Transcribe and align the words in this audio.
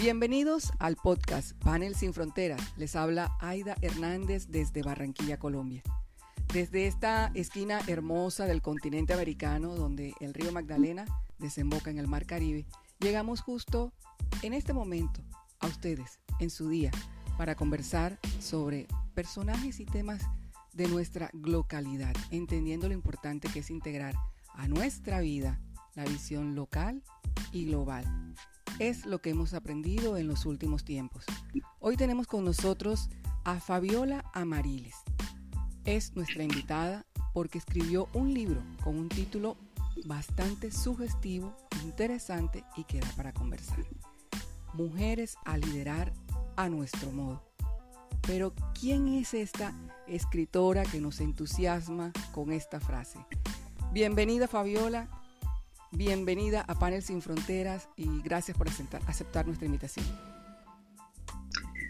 Bienvenidos 0.00 0.72
al 0.78 0.96
podcast 0.96 1.52
Panel 1.62 1.94
Sin 1.94 2.14
Fronteras. 2.14 2.62
Les 2.78 2.96
habla 2.96 3.36
Aida 3.38 3.76
Hernández 3.82 4.46
desde 4.48 4.82
Barranquilla, 4.82 5.38
Colombia. 5.38 5.82
Desde 6.54 6.86
esta 6.86 7.30
esquina 7.34 7.82
hermosa 7.86 8.46
del 8.46 8.62
continente 8.62 9.12
americano, 9.12 9.74
donde 9.74 10.14
el 10.20 10.32
río 10.32 10.52
Magdalena 10.52 11.04
desemboca 11.38 11.90
en 11.90 11.98
el 11.98 12.08
Mar 12.08 12.24
Caribe, 12.24 12.64
llegamos 12.98 13.42
justo 13.42 13.92
en 14.40 14.54
este 14.54 14.72
momento 14.72 15.20
a 15.58 15.66
ustedes, 15.66 16.18
en 16.38 16.48
su 16.48 16.70
día, 16.70 16.92
para 17.36 17.54
conversar 17.54 18.18
sobre 18.38 18.86
personajes 19.12 19.80
y 19.80 19.84
temas 19.84 20.22
de 20.72 20.88
nuestra 20.88 21.28
localidad, 21.34 22.16
entendiendo 22.30 22.88
lo 22.88 22.94
importante 22.94 23.48
que 23.48 23.58
es 23.58 23.68
integrar 23.68 24.14
a 24.54 24.66
nuestra 24.66 25.20
vida 25.20 25.60
la 25.94 26.04
visión 26.04 26.54
local 26.54 27.02
y 27.52 27.66
global 27.66 28.06
es 28.80 29.04
lo 29.04 29.20
que 29.20 29.28
hemos 29.28 29.52
aprendido 29.52 30.16
en 30.16 30.26
los 30.26 30.46
últimos 30.46 30.84
tiempos. 30.84 31.26
Hoy 31.80 31.98
tenemos 31.98 32.26
con 32.26 32.46
nosotros 32.46 33.10
a 33.44 33.60
Fabiola 33.60 34.24
Amariles. 34.32 34.94
Es 35.84 36.16
nuestra 36.16 36.44
invitada 36.44 37.04
porque 37.34 37.58
escribió 37.58 38.08
un 38.14 38.32
libro 38.32 38.62
con 38.82 38.96
un 38.96 39.10
título 39.10 39.58
bastante 40.06 40.72
sugestivo, 40.72 41.54
interesante 41.84 42.64
y 42.74 42.84
que 42.84 43.00
da 43.00 43.08
para 43.16 43.34
conversar. 43.34 43.84
Mujeres 44.72 45.36
a 45.44 45.58
liderar 45.58 46.14
a 46.56 46.70
nuestro 46.70 47.12
modo. 47.12 47.42
Pero 48.22 48.54
¿quién 48.72 49.08
es 49.08 49.34
esta 49.34 49.74
escritora 50.08 50.84
que 50.84 51.02
nos 51.02 51.20
entusiasma 51.20 52.12
con 52.32 52.50
esta 52.50 52.80
frase? 52.80 53.18
Bienvenida 53.92 54.48
Fabiola, 54.48 55.19
Bienvenida 55.92 56.64
a 56.68 56.78
Panel 56.78 57.02
Sin 57.02 57.20
Fronteras 57.20 57.88
y 57.96 58.22
gracias 58.22 58.56
por 58.56 58.68
aceptar, 58.68 59.44
nuestra 59.44 59.66
invitación. 59.66 60.06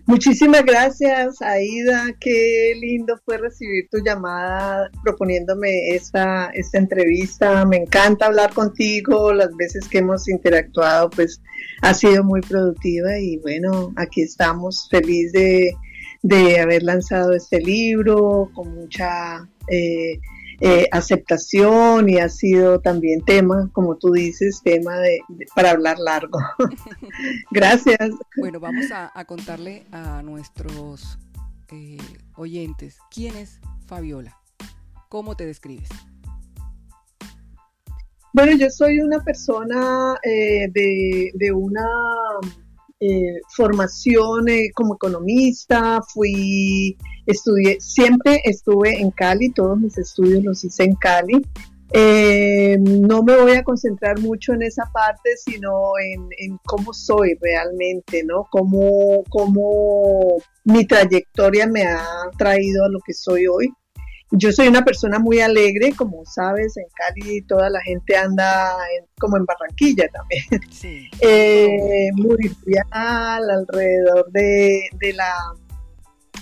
Muchísimas 0.06 0.64
gracias, 0.64 1.42
Aida. 1.42 2.06
Qué 2.19 2.72
lindo 2.80 3.20
fue 3.27 3.36
recibir 3.36 3.89
tu 3.91 3.98
llamada 4.02 4.91
proponiéndome 5.05 5.91
esta, 5.91 6.50
esta 6.55 6.78
entrevista. 6.78 7.66
Me 7.66 7.77
encanta 7.77 8.27
hablar 8.27 8.55
contigo. 8.55 9.34
Las 9.34 9.55
veces 9.56 9.86
que 9.86 9.98
hemos 9.98 10.28
interactuado, 10.28 11.11
pues 11.11 11.42
ha 11.83 11.92
sido 11.92 12.24
muy 12.24 12.41
productiva 12.41 13.19
y 13.19 13.36
bueno, 13.36 13.92
aquí 13.96 14.22
estamos 14.22 14.89
feliz 14.91 15.30
de, 15.33 15.77
haber 16.58 16.83
lanzado 16.84 17.34
este 17.34 17.61
libro 17.61 18.50
con 18.55 18.74
mucha 18.74 19.46
eh, 19.69 20.19
eh, 20.61 20.86
aceptación 20.92 22.08
y 22.08 22.19
ha 22.19 22.28
sido 22.28 22.80
también 22.80 23.25
tema, 23.25 23.70
como 23.72 23.97
tú 23.97 24.12
dices, 24.12 24.61
tema 24.62 24.97
de, 24.98 25.20
para 25.55 25.70
hablar 25.70 25.98
largo. 25.98 26.39
Gracias. 27.50 28.11
Bueno, 28.36 28.61
vamos 28.61 28.86
a, 28.92 29.25
contarle 29.25 29.86
a 29.92 30.22
nuestros 30.22 31.19
eh, 31.70 31.98
oyentes 32.36 32.98
quién 33.11 33.36
es 33.36 33.58
Fabiola. 33.86 34.36
¿Cómo 35.08 35.36
te 35.36 35.47
describes? 35.47 35.89
Bueno, 38.33 38.52
yo 38.56 38.70
soy 38.70 39.00
una 39.00 39.19
persona 39.24 40.14
eh, 40.22 40.69
de, 40.72 41.33
de, 41.34 41.52
una 41.52 41.84
eh, 43.00 43.41
formación 43.56 44.48
eh, 44.48 44.70
como 44.72 44.95
economista, 44.95 46.00
fui, 46.12 46.97
estudié, 47.31 47.81
siempre 47.81 48.41
estuve 48.45 49.00
en 49.00 49.11
Cali, 49.11 49.50
todos 49.50 49.78
mis 49.78 49.97
estudios 49.98 50.45
los 50.45 50.64
hice 50.64 50.84
en 50.84 50.95
Cali. 50.95 51.41
Eh, 51.92 52.78
no 52.78 53.25
me 53.25 53.36
voy 53.36 53.53
a 53.53 53.64
concentrar 53.64 54.20
mucho 54.20 54.53
en 54.53 54.62
esa 54.62 54.84
parte, 54.92 55.36
sino 55.36 55.92
en, 55.98 56.58
cómo 56.64 56.92
soy 56.92 57.36
realmente, 57.41 58.23
¿no? 58.25 58.47
Cómo, 58.51 59.24
cómo 59.29 60.36
mi 60.64 60.86
trayectoria 60.86 61.67
me 61.67 61.83
ha 61.85 62.07
traído 62.39 62.85
a 62.85 62.89
lo 62.89 63.01
que 63.05 63.13
soy 63.13 63.46
hoy 63.48 63.73
yo 64.33 64.52
soy 64.52 64.69
una 64.69 64.85
persona 64.85 65.19
muy 65.19 65.40
alegre, 65.40 65.92
como 65.96 66.24
sabes, 66.24 66.77
en 66.77 66.85
Cali 66.95 67.42
toda 67.42 67.69
la 67.69 67.80
gente 67.80 68.17
anda 68.17 68.77
como 69.19 69.36
en 69.36 69.45
Barranquilla 69.45 70.08
también, 70.08 71.11
eh, 71.20 72.11
muy 72.14 72.51
real 72.64 73.51
alrededor 73.51 74.30
de, 74.30 74.89
la, 75.14 75.35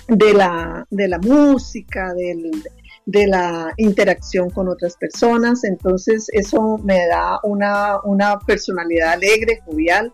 de, 0.09 0.35
la, 0.35 0.87
de 0.91 1.09
la 1.09 1.19
música, 1.19 2.13
de 2.15 3.27
la 3.27 3.73
interacción 3.77 4.51
con 4.51 4.69
otras 4.69 4.97
personas, 4.97 5.65
entonces 5.65 6.27
eso 6.33 6.79
me 6.85 7.07
da 7.07 7.39
una, 7.45 8.01
una 8.05 8.39
personalidad 8.41 9.13
alegre, 9.13 9.61
jovial, 9.65 10.13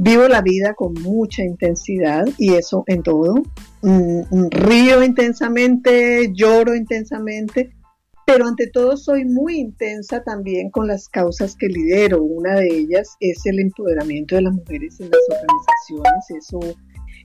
Vivo 0.00 0.28
la 0.28 0.42
vida 0.42 0.74
con 0.74 0.94
mucha 0.94 1.42
intensidad 1.42 2.24
y 2.38 2.54
eso 2.54 2.84
en 2.86 3.02
todo. 3.02 3.42
río 3.82 5.02
intensamente, 5.02 6.30
lloro 6.32 6.76
intensamente, 6.76 7.74
pero 8.24 8.46
ante 8.46 8.68
todo 8.68 8.96
soy 8.96 9.24
muy 9.24 9.58
intensa 9.58 10.22
también 10.22 10.70
con 10.70 10.86
las 10.86 11.08
causas 11.08 11.56
que 11.56 11.66
lidero. 11.66 12.22
Una 12.22 12.54
de 12.54 12.68
ellas 12.68 13.16
es 13.18 13.44
el 13.46 13.58
empoderamiento 13.58 14.36
de 14.36 14.42
las 14.42 14.54
mujeres 14.54 15.00
en 15.00 15.10
las 15.10 15.20
organizaciones. 15.30 16.46
Eso 16.46 16.60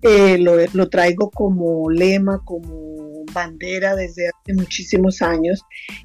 eh, 0.03 0.37
lo, 0.37 0.89
traigo 0.89 1.31
como 1.31 1.89
lema, 1.89 2.43
como 2.43 3.23
bandera 3.33 3.95
desde 3.95 4.27
hace 4.27 4.53
muchísimos 4.53 5.21
años 5.21 5.63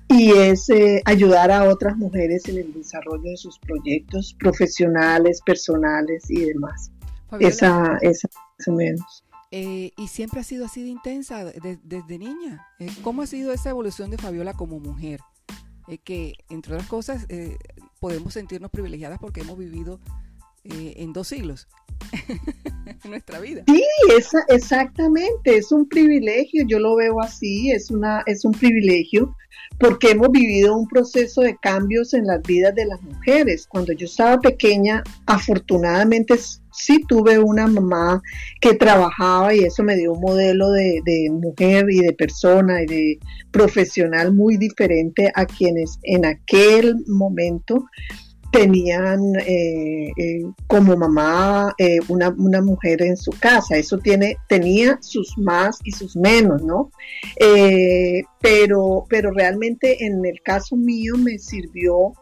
y 0.09 0.31
es 0.33 0.71
eh, 0.71 1.03
ayudar 1.05 1.51
a 1.51 1.65
otras 1.65 1.97
mujeres 1.97 2.49
en 2.49 2.59
el 2.59 2.73
desarrollo 2.73 3.31
de 3.31 3.37
sus 3.37 3.59
proyectos 3.59 4.37
profesionales, 4.39 5.41
personales 5.45 6.31
y 6.31 6.45
demás. 6.45 6.93
esa, 7.41 7.99
esa 8.01 8.29
más 8.59 8.69
o 8.69 8.73
menos. 8.73 9.25
Eh, 9.51 9.91
y 9.97 10.09
siempre 10.09 10.41
ha 10.41 10.45
sido 10.45 10.67
así 10.67 10.83
de 10.83 10.91
intensa 10.91 11.45
desde 11.45 12.19
niña. 12.19 12.67
¿Cómo 13.03 13.23
ha 13.23 13.27
sido 13.27 13.53
esa 13.53 13.71
evolución 13.71 14.11
de 14.11 14.19
Fabiola 14.19 14.53
como 14.55 14.79
mujer? 14.79 15.21
que, 16.05 16.35
entre 16.51 16.75
otras 16.75 16.87
cosas, 16.87 17.27
podemos 17.99 18.35
sentirnos 18.35 18.71
privilegiadas 18.71 19.19
porque 19.19 19.41
hemos 19.41 19.57
vivido 19.57 20.01
en 20.69 21.13
dos 21.13 21.29
siglos 21.29 21.69
nuestra 23.09 23.41
vida. 23.41 23.65
Sí, 23.67 23.85
exactamente, 24.49 25.57
es 25.57 25.73
un 25.73 25.89
privilegio, 25.89 26.65
yo 26.67 26.79
lo 26.79 26.97
veo 26.97 27.21
así, 27.21 27.71
es, 27.71 27.91
una, 27.91 28.23
es 28.27 28.45
un 28.45 28.53
privilegio 28.53 29.35
porque 29.79 30.11
hemos 30.11 30.31
vivido 30.31 30.77
un 30.77 30.89
proceso 30.89 31.43
de 31.43 31.57
cambios 31.59 32.13
en 32.13 32.27
las 32.27 32.43
vidas 32.43 32.75
de 32.75 32.87
las 32.87 33.01
mujeres. 33.03 33.67
Cuando 33.69 33.93
yo 33.93 34.07
estaba 34.07 34.41
pequeña, 34.41 35.05
afortunadamente 35.27 36.37
sí 36.73 37.01
tuve 37.07 37.39
una 37.39 37.67
mamá 37.67 38.21
que 38.61 38.75
trabajaba 38.75 39.55
y 39.55 39.61
eso 39.61 39.85
me 39.85 39.97
dio 39.97 40.13
un 40.13 40.21
modelo 40.21 40.71
de, 40.73 41.01
de, 41.05 41.31
mujer 41.31 41.87
y 41.91 42.01
de 42.01 42.13
persona 42.13 42.83
y 42.83 42.87
de 42.87 43.19
profesional 43.53 44.35
muy 44.35 44.57
diferente 44.57 45.31
a 45.35 45.47
quienes 45.47 45.99
en 46.03 46.27
aquel 46.27 46.97
momento 47.07 47.85
tenían 48.51 49.21
eh, 49.47 50.11
eh, 50.17 50.43
como 50.67 50.97
mamá 50.97 51.75
eh, 51.79 51.99
una, 52.09 52.31
mujer 52.61 53.03
en 53.03 53.17
su 53.17 53.31
casa. 53.33 53.77
Eso 53.77 53.99
tiene, 53.99 54.37
tenía 54.49 54.99
sus 55.01 55.37
más 55.39 55.79
y 55.85 55.93
sus 55.93 56.17
menos, 56.17 56.63
¿no? 56.63 56.91
pero, 58.41 59.05
pero 59.09 59.31
realmente 59.33 60.05
en 60.05 60.25
el 60.25 60.41
caso 60.43 60.77
mío 60.77 61.15
me 61.17 61.39
sirvió 61.39 62.13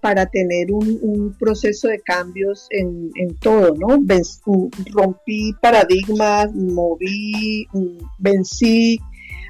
para 0.00 0.26
tener 0.26 0.72
un, 0.72 1.34
proceso 1.38 1.88
de 1.88 2.00
cambios 2.00 2.66
en, 2.70 3.10
en 3.16 3.34
todo, 3.36 3.74
¿no? 3.76 3.98
rompí 4.92 5.52
paradigmas, 5.60 6.52
moví, 6.54 7.66
vencí 8.18 8.98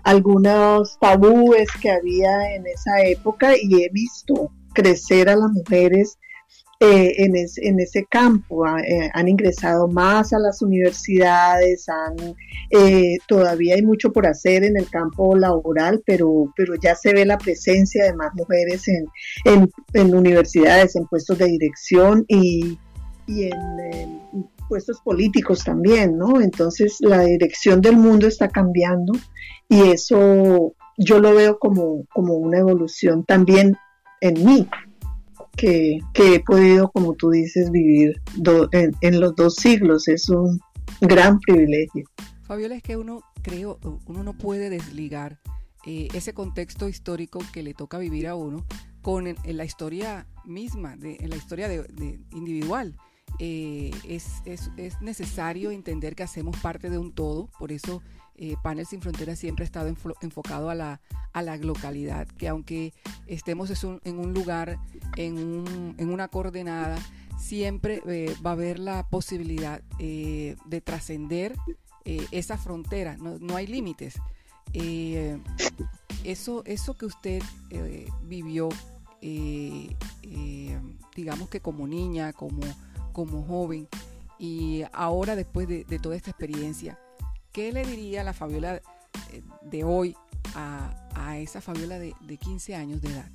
algunos 0.03 0.99
tabúes 1.01 1.69
que 1.81 1.91
había 1.91 2.55
en 2.55 2.67
esa 2.67 3.03
época 3.03 3.55
y 3.61 3.83
he 3.83 3.89
visto 3.91 4.51
crecer 4.75 5.29
a 5.31 5.37
las 5.37 5.51
mujeres 5.51 6.19
eh, 6.81 7.15
en, 7.19 7.81
ese 7.81 8.05
campo. 8.11 8.67
Eh, 8.67 9.11
han 9.15 9.29
ingresado 9.29 9.87
más 9.89 10.33
a 10.33 10.39
las 10.39 10.61
universidades, 10.61 11.87
eh, 12.71 13.17
todavía 13.29 13.77
hay 13.77 13.83
mucho 13.83 14.13
por 14.13 14.27
hacer 14.27 14.65
en 14.65 14.77
el 14.77 14.91
campo 14.91 15.37
laboral, 15.37 16.03
pero, 16.05 16.53
pero 16.57 16.75
ya 16.75 16.95
se 16.95 17.15
ve 17.15 17.25
la 17.25 17.39
presencia 17.39 18.05
de 18.05 18.15
más 18.15 18.35
mujeres 18.35 18.87
en, 18.89 19.07
en, 19.95 20.15
universidades, 20.15 20.97
en 20.97 21.07
puestos 21.07 21.39
de 21.39 21.47
dirección 21.47 22.25
y, 22.29 22.77
y 23.27 23.45
en, 23.45 24.21
puestos 24.69 25.01
políticos 25.01 25.65
también, 25.65 26.19
¿no? 26.19 26.41
Entonces 26.41 26.97
la 27.01 27.21
dirección 27.21 27.81
del 27.81 27.97
mundo 27.97 28.27
está 28.27 28.49
cambiando 28.49 29.13
y 29.69 29.91
eso 29.91 30.75
yo 30.99 31.19
lo 31.19 31.35
veo 31.35 31.59
como, 31.59 32.05
como 32.13 32.35
una 32.35 32.59
evolución 32.59 33.25
también 33.25 33.77
en 34.21 34.45
mí, 34.45 34.69
que, 35.57 36.01
he 36.15 36.41
podido, 36.41 36.91
como 36.91 37.15
tú 37.15 37.31
dices, 37.31 37.71
vivir 37.71 38.21
en, 38.73 39.21
los 39.21 39.35
dos 39.37 39.57
siglos. 39.57 40.09
Es 40.09 40.29
un 40.29 40.61
gran 41.01 41.39
privilegio. 41.41 42.05
Fabiola, 42.43 42.77
es 42.77 42.83
que 42.83 42.97
uno, 42.97 43.23
creo, 43.43 43.79
uno 44.07 44.23
no 44.23 44.37
puede 44.37 44.71
desligar 44.71 45.39
eh, 45.87 46.09
ese 46.15 46.35
contexto 46.35 46.89
histórico 46.89 47.41
que 47.53 47.63
le 47.63 47.75
toca 47.75 47.99
vivir 47.99 48.27
a 48.27 48.35
uno 48.35 48.65
con 49.03 49.35
la 49.45 49.65
historia 49.65 50.27
misma, 50.45 50.97
de, 50.97 51.17
en 51.21 51.31
la 51.31 51.37
historia 51.37 51.69
de, 51.69 52.19
individual. 52.33 52.97
Eh, 53.39 53.91
es, 54.05 54.43
es, 54.45 54.71
es, 54.77 55.01
necesario 55.01 55.71
entender 55.71 56.15
que 56.15 56.23
hacemos 56.23 56.57
parte 56.59 56.89
de 56.89 56.99
un 56.99 57.13
todo, 57.13 57.49
por 57.59 57.73
eso 57.73 58.01
eh, 58.37 58.55
Panel 58.63 58.87
Sin 58.87 59.01
Fronteras 59.01 59.39
siempre 59.39 59.65
ha 59.65 59.67
estado 59.67 59.89
enfocado 60.21 60.71
a 60.71 60.75
la, 60.75 61.01
a 61.33 61.43
la 61.43 61.57
localidad, 61.57 62.29
que 62.29 62.49
aunque 62.49 62.93
estemos 63.27 63.71
en 64.05 64.19
un 64.19 64.35
lugar, 64.35 64.79
en, 65.17 65.39
un, 65.39 65.95
en 65.99 66.11
una 66.11 66.29
coordenada, 66.29 66.97
siempre 67.39 68.03
eh, 68.07 68.35
va 68.45 68.51
a 68.51 68.53
haber 68.55 68.79
la 68.79 69.09
posibilidad 69.09 69.83
de 69.99 70.83
trascender 70.85 71.57
esa 72.05 72.57
frontera, 72.57 73.17
no, 73.17 73.39
no 73.39 73.57
hay 73.57 73.67
límites. 73.67 74.15
eso, 76.25 76.63
eso 76.67 76.95
que 76.95 77.07
usted 77.07 77.43
vivió, 78.23 78.69
digamos 81.17 81.49
que 81.49 81.61
como 81.61 81.89
niña, 81.89 82.33
como 82.33 82.61
como 83.15 83.43
joven 83.45 83.89
y 84.39 84.83
ahora 84.93 85.37
después 85.37 85.67
de, 85.69 85.85
toda 86.03 86.17
esta 86.17 86.31
experiencia, 86.31 86.99
¿qué 87.53 87.73
le 87.73 87.87
diría 87.87 88.23
la 88.25 88.35
Fabiola 88.35 88.83
eh, 89.33 89.43
de 89.63 89.85
hoy 89.85 90.15
a, 90.55 91.39
esa 91.39 91.61
Fabiola 91.61 91.99
de, 91.99 92.13
15 92.37 92.75
años 92.75 93.01
de 93.01 93.09
edad? 93.09 93.31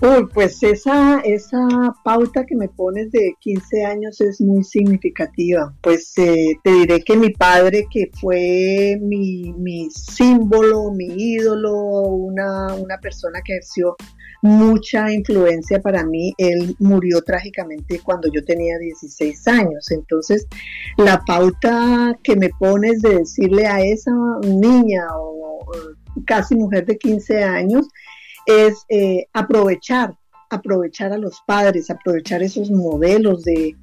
Uy, 0.00 0.26
pues 0.34 0.60
esa, 0.64 1.20
esa 1.20 1.60
pauta 2.02 2.44
que 2.44 2.56
me 2.56 2.68
pones 2.68 3.12
de 3.12 3.34
15 3.38 3.84
años 3.84 4.20
es 4.20 4.40
muy 4.40 4.64
significativa. 4.64 5.72
Pues 5.80 6.12
eh, 6.18 6.56
te 6.64 6.72
diré 6.72 7.02
que 7.02 7.16
mi 7.16 7.30
padre, 7.30 7.86
que 7.88 8.10
fue 8.20 8.98
mi, 9.00 9.52
mi 9.52 9.88
símbolo, 9.90 10.90
mi 10.90 11.06
ídolo, 11.06 11.72
una, 11.72 12.74
una 12.74 12.98
persona 12.98 13.40
que 13.44 13.52
ejerció 13.52 13.94
mucha 14.42 15.10
influencia 15.10 15.80
para 15.80 16.04
mí. 16.04 16.34
Él 16.36 16.76
murió 16.78 17.22
trágicamente 17.22 18.00
cuando 18.00 18.28
yo 18.30 18.44
tenía 18.44 18.76
16 18.78 19.48
años. 19.48 19.90
Entonces, 19.90 20.46
la 20.98 21.20
pauta 21.24 22.18
que 22.22 22.36
me 22.36 22.50
pones 22.50 23.00
de 23.00 23.20
decirle 23.20 23.66
a 23.66 23.80
esa 23.80 24.12
niña 24.42 25.06
o, 25.16 25.64
casi 26.26 26.54
mujer 26.54 26.84
de 26.84 26.98
15 26.98 27.42
años 27.44 27.88
es 28.46 28.84
eh, 28.88 29.26
aprovechar 29.32 30.14
aprovechar 30.50 31.12
a 31.12 31.16
los 31.16 31.40
padres, 31.46 31.88
aprovechar 31.88 32.42
esos 32.42 32.70
modelos 32.70 33.42
de, 33.42 33.74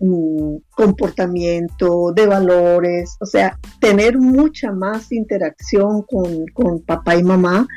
mm, 0.00 0.56
comportamiento, 0.70 2.12
de 2.12 2.26
valores, 2.26 3.16
o 3.20 3.26
sea, 3.26 3.56
tener 3.80 4.18
mucha 4.18 4.72
más 4.72 5.12
interacción 5.12 6.02
con, 6.02 6.44
con 6.52 6.80
papá 6.80 7.14
y 7.14 7.22
mamá 7.22 7.68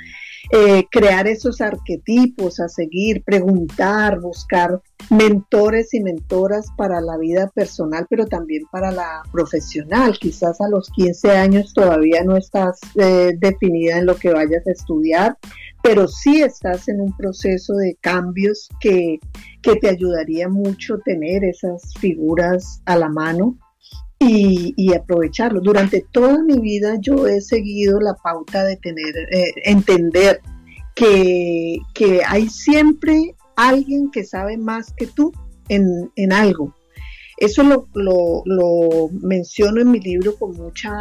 eh, 0.53 0.85
crear 0.91 1.27
esos 1.27 1.61
arquetipos 1.61 2.59
a 2.59 2.67
seguir, 2.67 3.23
preguntar, 3.23 4.19
buscar 4.19 4.81
mentores 5.09 5.93
y 5.93 6.01
mentoras 6.01 6.67
para 6.75 6.99
la 6.99 7.17
vida 7.17 7.49
personal, 7.55 8.05
pero 8.09 8.25
también 8.25 8.63
para 8.69 8.91
la 8.91 9.23
profesional. 9.31 10.17
Quizás 10.19 10.59
a 10.59 10.67
los 10.67 10.89
15 10.89 11.31
años 11.31 11.73
todavía 11.73 12.23
no 12.25 12.35
estás 12.35 12.79
eh, 12.95 13.31
definida 13.39 13.97
en 13.97 14.05
lo 14.05 14.17
que 14.17 14.33
vayas 14.33 14.67
a 14.67 14.71
estudiar, 14.71 15.37
pero 15.81 16.07
sí 16.09 16.41
estás 16.41 16.89
en 16.89 16.99
un 16.99 17.15
proceso 17.15 17.75
de 17.75 17.97
cambios 18.01 18.67
que, 18.81 19.19
que 19.61 19.77
te 19.77 19.87
ayudaría 19.87 20.49
mucho 20.49 20.99
tener 21.05 21.45
esas 21.45 21.93
figuras 21.99 22.81
a 22.85 22.97
la 22.97 23.07
mano 23.07 23.57
y, 24.23 24.93
aprovecharlo. 24.93 25.61
Durante 25.61 26.05
toda 26.11 26.43
mi 26.43 26.59
vida 26.59 26.97
yo 26.99 27.27
he 27.27 27.41
seguido 27.41 27.99
la 27.99 28.13
pauta 28.13 28.63
de 28.63 28.77
tener, 28.77 29.15
eh, 29.31 29.53
entender 29.65 30.41
que, 30.95 31.79
hay 32.27 32.49
siempre 32.49 33.35
alguien 33.55 34.11
que 34.11 34.23
sabe 34.23 34.57
más 34.57 34.93
que 34.93 35.07
tú 35.07 35.31
en, 35.69 36.11
algo. 36.31 36.75
Eso 37.37 37.63
lo, 37.63 37.87
lo, 38.45 39.09
menciono 39.21 39.81
en 39.81 39.89
mi 39.91 39.99
libro 39.99 40.35
con 40.35 40.55
mucha, 40.55 40.91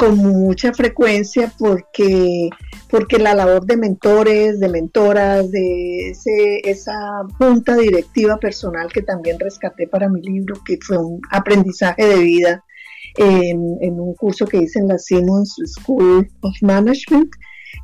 con 0.00 0.16
mucha 0.16 0.72
frecuencia 0.72 1.52
porque, 1.58 2.48
porque 2.88 3.18
la 3.18 3.34
labor 3.34 3.66
de 3.66 3.76
mentores, 3.76 4.58
de 4.58 4.68
mentoras, 4.70 5.50
de 5.50 6.08
ese, 6.08 6.62
esa 6.64 6.94
junta 7.38 7.76
directiva 7.76 8.38
personal 8.38 8.90
que 8.90 9.02
también 9.02 9.38
rescaté 9.38 9.86
para 9.86 10.08
mi 10.08 10.22
libro, 10.22 10.54
que 10.64 10.78
fue 10.80 10.96
un 10.96 11.20
aprendizaje 11.30 12.06
de 12.06 12.16
vida 12.16 12.64
en, 13.18 14.00
un 14.00 14.14
curso 14.14 14.46
que 14.46 14.62
hice 14.62 14.78
en 14.78 14.88
la 14.88 14.96
Simmons 14.96 15.54
School 15.66 16.26
of 16.40 16.54
Management, 16.62 17.30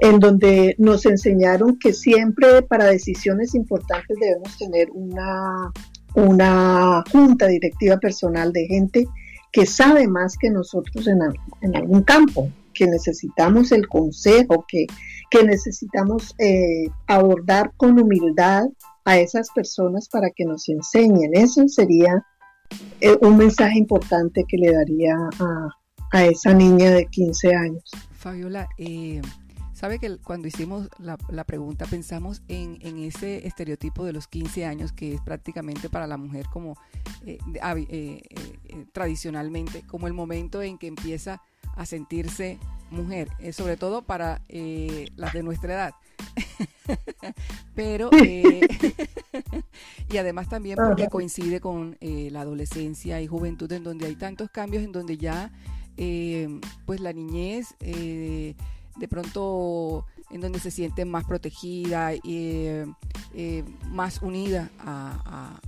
en 0.00 0.18
donde 0.18 0.74
nos 0.78 1.04
enseñaron 1.04 1.78
que 1.78 1.92
siempre 1.92 2.62
para 2.62 2.86
decisiones 2.86 3.54
importantes 3.54 4.16
debemos 4.18 4.56
tener 4.56 4.88
una, 4.94 5.70
una 6.14 7.04
junta 7.12 7.46
directiva 7.46 7.98
personal 7.98 8.54
de 8.54 8.66
gente 8.68 9.06
que 9.56 9.64
sabe 9.64 10.06
más 10.06 10.36
que 10.36 10.50
nosotros 10.50 11.06
en, 11.06 11.74
algún 11.74 12.02
campo, 12.02 12.50
que 12.74 12.86
necesitamos 12.86 13.72
el 13.72 13.88
consejo, 13.88 14.66
que, 14.68 14.84
que 15.30 15.44
necesitamos 15.44 16.34
eh, 16.36 16.90
abordar 17.06 17.72
con 17.78 17.98
humildad 17.98 18.64
a 19.06 19.18
esas 19.18 19.48
personas 19.54 20.10
para 20.10 20.28
que 20.28 20.44
nos 20.44 20.68
enseñen. 20.68 21.30
Eso 21.32 21.66
sería 21.68 22.22
eh, 23.00 23.16
un 23.22 23.38
mensaje 23.38 23.78
importante 23.78 24.44
que 24.46 24.58
le 24.58 24.72
daría 24.72 25.14
a, 25.40 25.68
a, 26.12 26.24
esa 26.26 26.52
niña 26.52 26.90
de 26.90 27.06
15 27.06 27.54
años. 27.54 27.90
Fabiola, 28.12 28.68
eh, 28.76 29.22
Sabe 29.76 29.98
que 29.98 30.16
cuando 30.16 30.48
hicimos 30.48 30.88
la, 30.98 31.44
pregunta 31.44 31.84
pensamos 31.84 32.40
en, 32.48 32.78
ese 32.96 33.46
estereotipo 33.46 34.06
de 34.06 34.14
los 34.14 34.26
15 34.26 34.64
años 34.64 34.90
que 34.90 35.12
es 35.12 35.20
prácticamente 35.20 35.90
para 35.90 36.06
la 36.06 36.16
mujer 36.16 36.46
como 36.50 36.78
eh, 37.26 37.36
eh, 37.62 38.22
eh, 38.30 38.86
tradicionalmente, 38.94 39.82
como 39.82 40.06
el 40.06 40.14
momento 40.14 40.62
en 40.62 40.78
que 40.78 40.86
empieza 40.86 41.42
a 41.74 41.84
sentirse 41.84 42.58
mujer, 42.90 43.28
sobre 43.52 43.76
todo 43.76 44.00
para 44.00 44.40
las 44.48 45.34
de 45.34 45.42
nuestra 45.42 45.74
edad. 45.74 45.94
Pero, 47.74 48.08
y 50.08 50.16
además 50.16 50.48
también 50.48 50.76
porque 50.76 51.08
coincide 51.08 51.60
con 51.60 51.98
la 52.00 52.40
adolescencia 52.40 53.20
y 53.20 53.26
juventud 53.26 53.70
en 53.72 53.84
donde 53.84 54.06
hay 54.06 54.16
tantos 54.16 54.48
cambios, 54.48 54.84
en 54.84 54.92
donde 54.92 55.18
ya, 55.18 55.52
pues 56.86 57.00
la 57.00 57.12
niñez 57.12 57.74
de 58.98 59.08
pronto 59.08 60.04
en 60.30 60.40
donde 60.40 60.58
se 60.58 60.70
siente 60.70 61.04
más 61.04 61.24
protegida 61.24 62.14
y 62.14 62.20
eh, 62.24 62.86
eh, 63.34 63.64
más 63.90 64.22
unida 64.22 64.70
a, 64.78 65.60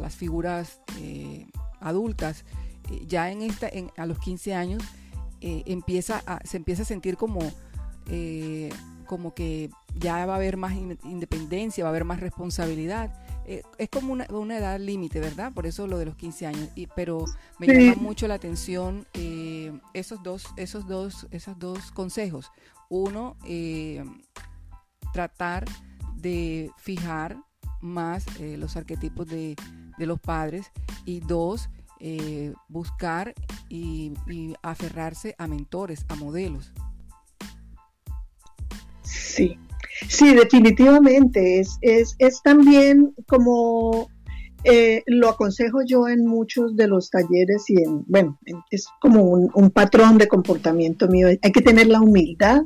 las 0.00 0.14
figuras 0.14 0.80
eh, 1.00 1.46
adultas. 1.80 2.44
ya 3.06 3.30
en 3.30 3.42
esta, 3.42 3.68
a 3.96 4.06
los 4.06 4.18
15 4.18 4.54
años, 4.54 4.82
empieza 5.40 6.22
se 6.44 6.56
empieza 6.56 6.82
a 6.82 6.84
sentir 6.86 7.16
como, 7.16 7.40
como 9.06 9.34
que 9.34 9.70
ya 9.94 10.24
va 10.26 10.34
a 10.34 10.36
haber 10.36 10.56
más 10.56 10.74
independencia, 11.04 11.84
va 11.84 11.90
a 11.90 11.92
haber 11.92 12.04
más 12.04 12.20
responsabilidad. 12.20 13.12
Es 13.78 13.88
como 13.88 14.12
una, 14.12 14.58
edad 14.58 14.78
límite, 14.78 15.20
¿verdad? 15.20 15.52
Por 15.52 15.66
eso 15.66 15.86
lo 15.86 15.98
de 15.98 16.06
los 16.06 16.16
15 16.16 16.46
años. 16.46 16.68
Y, 16.74 16.86
pero 16.88 17.24
me 17.58 17.66
llama 17.66 17.94
mucho 18.00 18.28
la 18.28 18.34
atención 18.34 19.06
esos, 19.94 20.22
dos, 20.22 20.46
esos, 20.56 20.86
dos, 20.86 21.26
esos 21.30 21.58
dos 21.58 21.90
consejos. 21.92 22.50
Uno, 22.90 23.36
eh, 23.46 24.04
tratar 25.12 25.64
de 26.16 26.70
fijar 26.78 27.36
más 27.80 28.26
eh, 28.40 28.56
los 28.56 28.76
arquetipos 28.76 29.26
de, 29.26 29.56
los 29.98 30.20
padres 30.20 30.70
y 31.04 31.20
dos, 31.20 31.68
eh, 32.00 32.52
buscar 32.68 33.34
y, 33.68 34.12
aferrarse 34.62 35.34
a 35.38 35.46
mentores, 35.46 36.04
a 36.08 36.14
modelos. 36.14 36.72
Sí, 39.02 39.58
sí, 40.06 40.34
definitivamente. 40.34 41.60
Es, 41.60 41.78
es, 41.80 42.14
es 42.18 42.42
también 42.42 43.14
como 43.26 44.08
lo 45.06 45.28
aconsejo 45.28 45.78
yo 45.86 46.08
en 46.08 46.26
muchos 46.26 46.76
de 46.76 46.88
los 46.88 47.10
talleres 47.10 47.64
y 47.68 47.82
en, 47.82 48.04
bueno, 48.06 48.38
es 48.70 48.86
como 49.00 49.22
un, 49.22 49.70
patrón 49.70 50.18
de 50.18 50.28
comportamiento 50.28 51.08
mío. 51.08 51.28
Hay 51.28 51.52
que 51.52 51.62
tener 51.62 51.86
la 51.86 52.00
humildad 52.00 52.62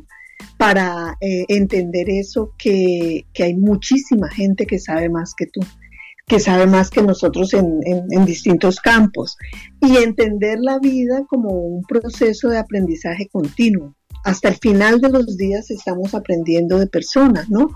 para 0.57 1.17
eh, 1.21 1.45
entender 1.49 2.09
eso, 2.09 2.53
que, 2.59 3.27
hay 3.39 3.55
muchísima 3.55 4.29
gente 4.29 4.67
que 4.67 4.79
sabe 4.79 5.09
más 5.09 5.35
que 5.37 5.47
tú, 5.47 5.61
que 6.27 6.41
sabe 6.41 6.67
más 6.67 6.91
que 6.91 7.03
nosotros 7.03 7.55
en, 7.55 8.25
distintos 8.25 8.81
campos, 8.81 9.37
y 9.81 9.97
entender 9.99 10.59
la 10.61 10.79
vida 10.79 11.25
como 11.29 11.51
un 11.51 11.83
proceso 11.83 12.49
de 12.49 12.59
aprendizaje 12.59 13.29
continuo. 13.31 13.95
Hasta 14.25 14.49
el 14.49 14.57
final 14.57 15.01
de 15.01 15.09
los 15.09 15.37
días 15.37 15.71
estamos 15.71 16.15
aprendiendo 16.15 16.79
de 16.79 16.87
personas, 16.87 17.51
¿no? 17.51 17.71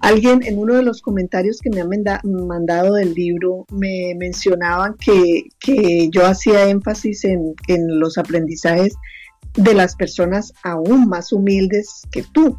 Alguien 0.00 0.42
en 0.44 0.58
uno 0.58 0.74
de 0.74 0.82
los 0.82 1.02
comentarios 1.02 1.58
que 1.60 1.70
me 1.70 1.80
han 1.80 1.88
mandado 2.46 2.94
del 2.94 3.14
libro 3.14 3.66
me 3.72 4.14
mencionaban 4.16 4.94
que, 4.94 5.48
yo 6.10 6.26
hacía 6.26 6.68
énfasis 6.68 7.24
en, 7.24 7.54
en 7.66 7.98
los 7.98 8.16
aprendizajes 8.16 8.94
de 9.54 9.74
las 9.74 9.96
personas 9.96 10.52
aún 10.62 11.08
más 11.08 11.32
humildes 11.32 12.02
que 12.10 12.22
tú. 12.22 12.56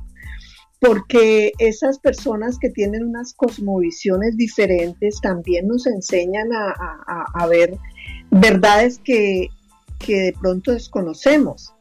porque 0.81 1.51
esas 1.57 1.99
personas 1.99 2.57
que 2.57 2.69
tienen 2.69 3.03
unas 3.03 3.33
cosmovisiones 3.33 4.37
diferentes 4.37 5.19
también 5.21 5.67
nos 5.67 5.85
enseñan 5.85 6.47
a, 6.53 7.45
ver 7.47 7.77
verdades 8.31 8.97
que, 9.03 9.49
de 10.07 10.33
pronto 10.39 10.71
desconocemos. 10.71 11.73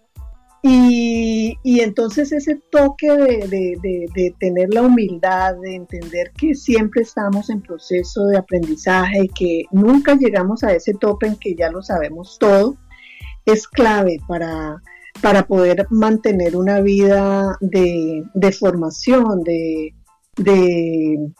Y, 0.62 1.80
entonces 1.80 2.32
ese 2.32 2.56
toque 2.70 3.08
de, 3.08 4.34
tener 4.40 4.74
la 4.74 4.82
humildad, 4.82 5.54
de 5.62 5.76
entender 5.76 6.32
que 6.32 6.54
siempre 6.54 7.02
estamos 7.02 7.48
en 7.50 7.62
proceso 7.62 8.26
de 8.26 8.38
aprendizaje 8.38 9.24
y 9.24 9.28
que 9.28 9.64
nunca 9.70 10.16
llegamos 10.16 10.64
a 10.64 10.72
ese 10.72 10.94
tope 10.94 11.28
en 11.28 11.36
que 11.36 11.54
ya 11.54 11.70
lo 11.70 11.82
sabemos 11.82 12.38
todo, 12.40 12.76
es 13.44 13.68
clave 13.68 14.18
para, 14.26 14.82
para 15.22 15.46
poder 15.46 15.86
mantener 15.90 16.56
una 16.56 16.80
vida 16.80 17.56
de, 17.60 18.24
formación, 18.58 19.42
de, 19.44 19.94
de, 20.36 21.32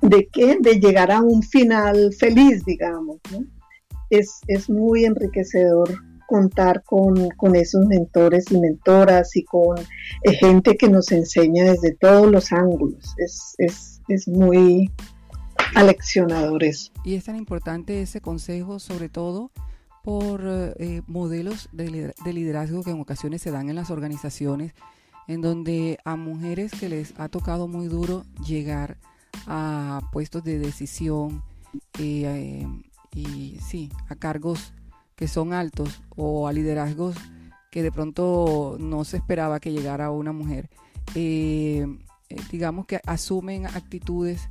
de, 0.00 0.28
qué? 0.32 0.56
de 0.60 0.80
llegar 0.80 1.10
a 1.10 1.20
un 1.20 1.42
final 1.42 2.12
feliz, 2.18 2.64
digamos. 2.64 3.18
Es, 4.08 4.40
es 4.48 4.70
muy 4.70 5.04
enriquecedor 5.04 5.90
contar 6.26 6.82
con, 6.84 7.28
esos 7.54 7.86
mentores 7.86 8.50
y 8.50 8.58
mentoras 8.58 9.36
y 9.36 9.44
con 9.44 9.78
eh, 9.78 10.32
gente 10.32 10.76
que 10.76 10.88
nos 10.88 11.12
enseña 11.12 11.64
desde 11.64 11.94
todos 11.94 12.30
los 12.30 12.52
ángulos. 12.52 13.14
Es, 13.18 13.54
es, 13.58 14.00
es 14.08 14.28
muy 14.28 14.90
aleccionador 15.74 16.64
eso. 16.64 16.92
Y 17.04 17.14
es 17.14 17.24
tan 17.24 17.36
importante 17.36 18.02
ese 18.02 18.20
consejo, 18.20 18.78
sobre 18.78 19.08
todo 19.08 19.50
por 20.04 20.42
eh, 20.44 21.00
modelos 21.06 21.70
de, 21.72 22.12
liderazgo 22.26 22.82
que 22.82 22.90
en 22.90 23.00
ocasiones 23.00 23.40
se 23.40 23.50
dan 23.50 23.70
en 23.70 23.76
las 23.76 23.90
organizaciones, 23.90 24.74
en 25.26 25.40
donde 25.40 25.98
a 26.04 26.16
mujeres 26.16 26.72
que 26.72 26.90
les 26.90 27.14
ha 27.18 27.28
tocado 27.28 27.68
muy 27.68 27.88
duro 27.88 28.24
llegar 28.46 28.98
a 29.46 30.02
puestos 30.12 30.44
de 30.44 30.58
decisión 30.58 31.42
eh, 31.98 32.66
y 33.14 33.58
sí, 33.66 33.90
a 34.08 34.14
cargos 34.14 34.74
que 35.16 35.28
son 35.28 35.52
altos 35.52 36.02
o 36.16 36.48
a 36.48 36.52
liderazgos 36.52 37.16
que 37.70 37.82
de 37.82 37.90
pronto 37.90 38.76
no 38.78 39.04
se 39.04 39.16
esperaba 39.16 39.60
que 39.60 39.72
llegara 39.72 40.10
una 40.10 40.32
mujer, 40.32 40.70
eh, 41.14 41.86
digamos 42.50 42.86
que 42.86 43.00
asumen 43.04 43.66
actitudes 43.66 44.48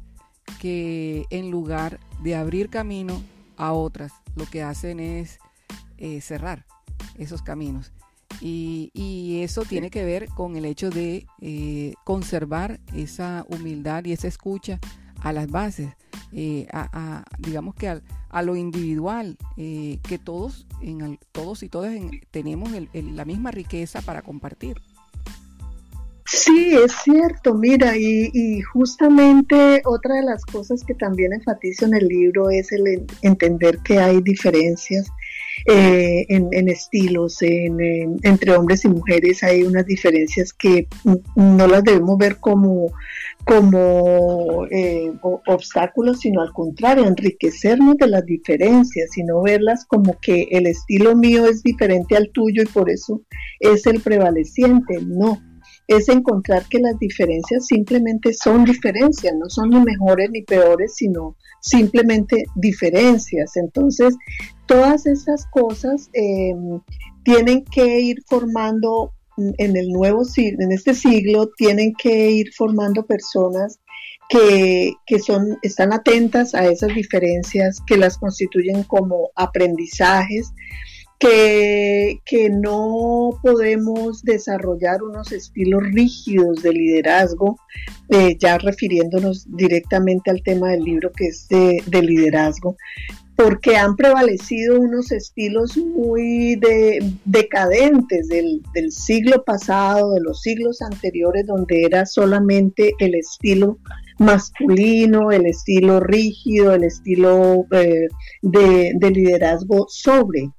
que 0.60 1.26
en 1.30 1.52
lugar 1.52 2.00
de 2.22 2.36
abrir 2.36 2.70
camino 2.70 3.22
a 3.58 3.74
otras, 3.74 4.12
lo 4.36 4.46
que 4.46 4.64
hacen 4.64 5.00
es 5.00 5.40
eh, 5.98 6.22
cerrar 6.22 6.66
esos 7.18 7.42
caminos. 7.42 7.92
Y, 8.42 9.42
eso 9.44 9.64
tiene 9.64 9.90
que 9.90 10.06
ver 10.06 10.28
con 10.30 10.56
el 10.56 10.66
hecho 10.66 10.90
de 10.90 11.26
eh, 11.42 11.94
conservar 12.06 12.80
esa 12.96 13.46
humildad 13.50 14.06
y 14.06 14.14
esa 14.14 14.28
escucha 14.28 14.80
a 15.22 15.34
las 15.34 15.48
bases, 15.48 15.90
eh, 16.32 16.68
a, 16.72 17.24
digamos 17.40 17.76
que 17.76 18.02
a, 18.34 18.42
lo 18.42 18.56
individual, 18.56 19.38
que 19.56 20.20
todos, 20.24 20.68
en 20.82 21.20
todos 21.32 21.64
y 21.64 21.70
todas 21.70 21.94
tenemos 22.32 22.72
la 22.94 23.26
misma 23.26 23.52
riqueza 23.52 24.02
para 24.02 24.22
compartir. 24.22 24.78
Sí, 26.26 26.74
es 26.74 26.94
cierto, 27.04 27.54
mira, 27.54 27.96
y, 27.96 28.62
justamente 28.62 29.82
otra 29.86 30.16
de 30.16 30.24
las 30.24 30.44
cosas 30.46 30.84
que 30.84 30.96
también 30.96 31.34
enfatizo 31.34 31.86
en 31.86 31.96
el 31.96 32.08
libro 32.08 32.50
es 32.50 32.72
el 32.72 33.06
entender 33.22 33.78
que 33.84 34.00
hay 34.00 34.22
diferencias 34.22 35.08
eh, 35.66 36.26
en, 36.30 36.70
estilos, 36.70 37.38
entre 37.42 38.56
hombres 38.56 38.86
y 38.86 38.90
mujeres 38.90 39.44
hay 39.44 39.64
unas 39.64 39.86
diferencias 39.86 40.54
que 40.54 40.88
no 41.36 41.68
las 41.68 41.84
debemos 41.84 42.18
ver 42.18 42.38
como, 42.38 42.92
como 43.46 44.66
eh, 44.72 45.12
obstáculos, 45.22 46.20
sino 46.20 46.42
al 46.42 46.52
contrario, 46.52 47.06
enriquecernos 47.06 47.98
de 47.98 48.08
las 48.08 48.26
diferencias, 48.26 49.12
sino 49.12 49.42
verlas 49.42 49.86
como 49.86 50.18
que 50.20 50.48
el 50.52 50.68
estilo 50.68 51.16
mío 51.16 51.46
es 51.46 51.64
diferente 51.64 52.18
al 52.18 52.30
tuyo 52.32 52.64
y 52.64 52.68
por 52.68 52.90
eso 52.90 53.22
es 53.60 53.86
el 53.86 54.02
prevaleciente. 54.02 55.00
No, 55.06 55.42
es 55.88 56.10
encontrar 56.10 56.66
que 56.70 56.80
las 56.80 56.98
diferencias 57.00 57.68
simplemente 57.68 58.34
son 58.34 58.64
diferencias, 58.64 59.34
no 59.38 59.50
son 59.50 59.70
ni 59.70 59.80
mejores 59.82 60.30
ni 60.32 60.42
peores, 60.44 60.96
sino 60.96 61.36
simplemente 61.62 62.46
diferencias. 62.56 63.56
Entonces, 63.58 64.16
todas 64.74 65.06
esas 65.06 65.46
cosas 65.52 66.10
em, 66.14 66.82
tienen 67.24 67.64
que 67.66 68.00
ir 68.00 68.24
formando 68.28 69.14
en 69.38 69.78
el 69.78 69.90
nuevo 69.90 70.26
siglo, 70.26 70.58
en 70.62 70.72
este 70.72 70.96
siglo, 70.96 71.52
tienen 71.58 71.94
que 71.94 72.32
ir 72.32 72.52
formando 72.54 73.06
personas 73.06 73.80
que, 74.30 74.94
que, 75.06 75.20
son, 75.20 75.58
están 75.62 75.94
atentas 75.94 76.56
a 76.56 76.66
esas 76.66 76.94
diferencias, 76.96 77.80
que 77.86 77.98
las 77.98 78.18
constituyen 78.18 78.84
como 78.84 79.30
aprendizajes, 79.36 80.54
que, 82.26 82.50
no 82.52 83.40
podemos 83.42 84.24
desarrollar 84.24 85.04
unos 85.04 85.32
estilos 85.32 85.84
rígidos 85.84 86.62
de 86.62 86.72
liderazgo, 86.72 87.58
eh, 88.10 88.36
ya 88.40 88.58
refiriéndonos 88.58 89.46
directamente 89.56 90.32
al 90.32 90.44
tema 90.44 90.70
del 90.70 90.84
libro 90.84 91.12
que 91.12 91.28
es 91.28 91.48
de, 91.48 92.02
liderazgo, 92.02 92.76
porque 93.36 93.76
han 93.76 93.96
prevalecido 93.96 94.80
unos 94.80 95.12
estilos 95.12 95.76
muy 95.78 96.60
decadentes 97.26 98.28
del, 98.28 98.62
siglo 98.92 99.44
pasado, 99.44 100.14
de 100.14 100.22
los 100.22 100.42
siglos 100.42 100.82
anteriores, 100.82 101.46
donde 101.48 101.84
era 101.84 102.06
solamente 102.06 102.94
el 103.00 103.16
estilo 103.16 103.80
masculino, 104.20 105.32
el 105.32 105.48
estilo 105.48 106.00
rígido, 106.00 106.74
el 106.74 106.84
estilo 106.84 107.66
eh, 107.72 108.08
de, 108.42 108.94
de 108.96 109.12
liderazgo 109.12 109.88
sobre. 109.90 110.52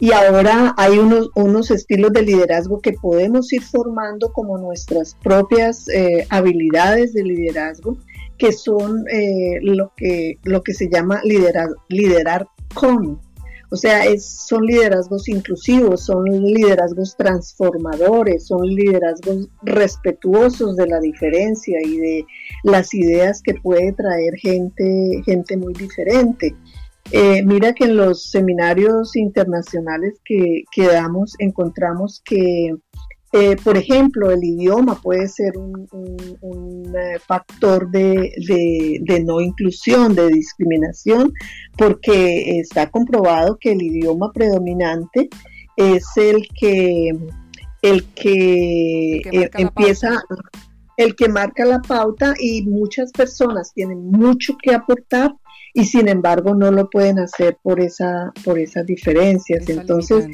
Y 0.00 0.12
ahora 0.12 0.74
hay 0.76 0.98
unos, 0.98 1.30
unos 1.34 1.70
estilos 1.70 2.12
de 2.12 2.22
liderazgo 2.22 2.80
que 2.80 2.92
podemos 2.92 3.52
ir 3.52 3.62
formando 3.62 4.32
como 4.32 4.58
nuestras 4.58 5.16
propias 5.22 5.88
eh, 5.88 6.26
habilidades 6.30 7.14
de 7.14 7.22
liderazgo, 7.22 7.96
que 8.38 8.52
son 8.52 9.04
eh, 9.10 9.58
lo, 9.62 9.92
que, 9.96 10.38
lo 10.44 10.62
que 10.62 10.74
se 10.74 10.88
llama 10.88 11.20
liderar, 11.24 11.68
liderar 11.88 12.46
con. 12.74 13.20
O 13.70 13.76
sea, 13.76 14.04
es, 14.04 14.24
son 14.46 14.66
liderazgos 14.66 15.28
inclusivos, 15.28 16.04
son 16.04 16.24
liderazgos 16.24 17.16
transformadores, 17.16 18.46
son 18.46 18.66
liderazgos 18.66 19.48
respetuosos 19.62 20.76
de 20.76 20.86
la 20.86 21.00
diferencia 21.00 21.78
y 21.84 21.96
de 21.96 22.26
las 22.62 22.94
ideas 22.94 23.42
que 23.42 23.54
puede 23.54 23.92
traer 23.92 24.34
gente, 24.36 25.22
gente 25.24 25.56
muy 25.56 25.72
diferente. 25.72 26.54
Eh, 27.10 27.42
mira 27.44 27.74
que 27.74 27.84
en 27.84 27.96
los 27.96 28.30
seminarios 28.30 29.14
internacionales 29.16 30.20
que, 30.24 30.62
que 30.72 30.86
damos 30.86 31.34
encontramos 31.38 32.22
que, 32.24 32.70
eh, 33.36 33.56
por 33.64 33.76
ejemplo, 33.76 34.30
el 34.30 34.44
idioma 34.44 34.94
puede 34.94 35.26
ser 35.26 35.58
un, 35.58 36.94
eh, 36.96 37.18
factor 37.18 37.90
de, 37.90 38.30
no 39.24 39.40
inclusión, 39.40 40.14
de 40.14 40.28
discriminación, 40.28 41.32
porque 41.76 42.60
está 42.60 42.88
comprobado 42.90 43.58
que 43.58 43.72
el 43.72 43.82
idioma 43.82 44.30
predominante 44.32 45.28
es 45.76 46.04
el 46.16 46.46
que, 46.56 47.10
el 47.82 48.04
que, 48.14 49.50
empieza 49.54 50.22
el 50.96 51.16
que 51.16 51.28
marca 51.28 51.64
la 51.64 51.80
pauta 51.80 52.34
y 52.38 52.62
muchas 52.62 53.10
personas 53.10 53.72
tienen 53.74 54.12
mucho 54.12 54.56
que 54.62 54.72
aportar 54.72 55.34
y 55.72 55.86
sin 55.86 56.06
embargo 56.06 56.54
no 56.54 56.70
lo 56.70 56.88
pueden 56.88 57.18
hacer 57.18 57.58
por 57.60 57.80
esa 57.80 58.32
por 58.44 58.60
esas 58.60 58.86
diferencias. 58.86 59.68
Entonces 59.68 60.28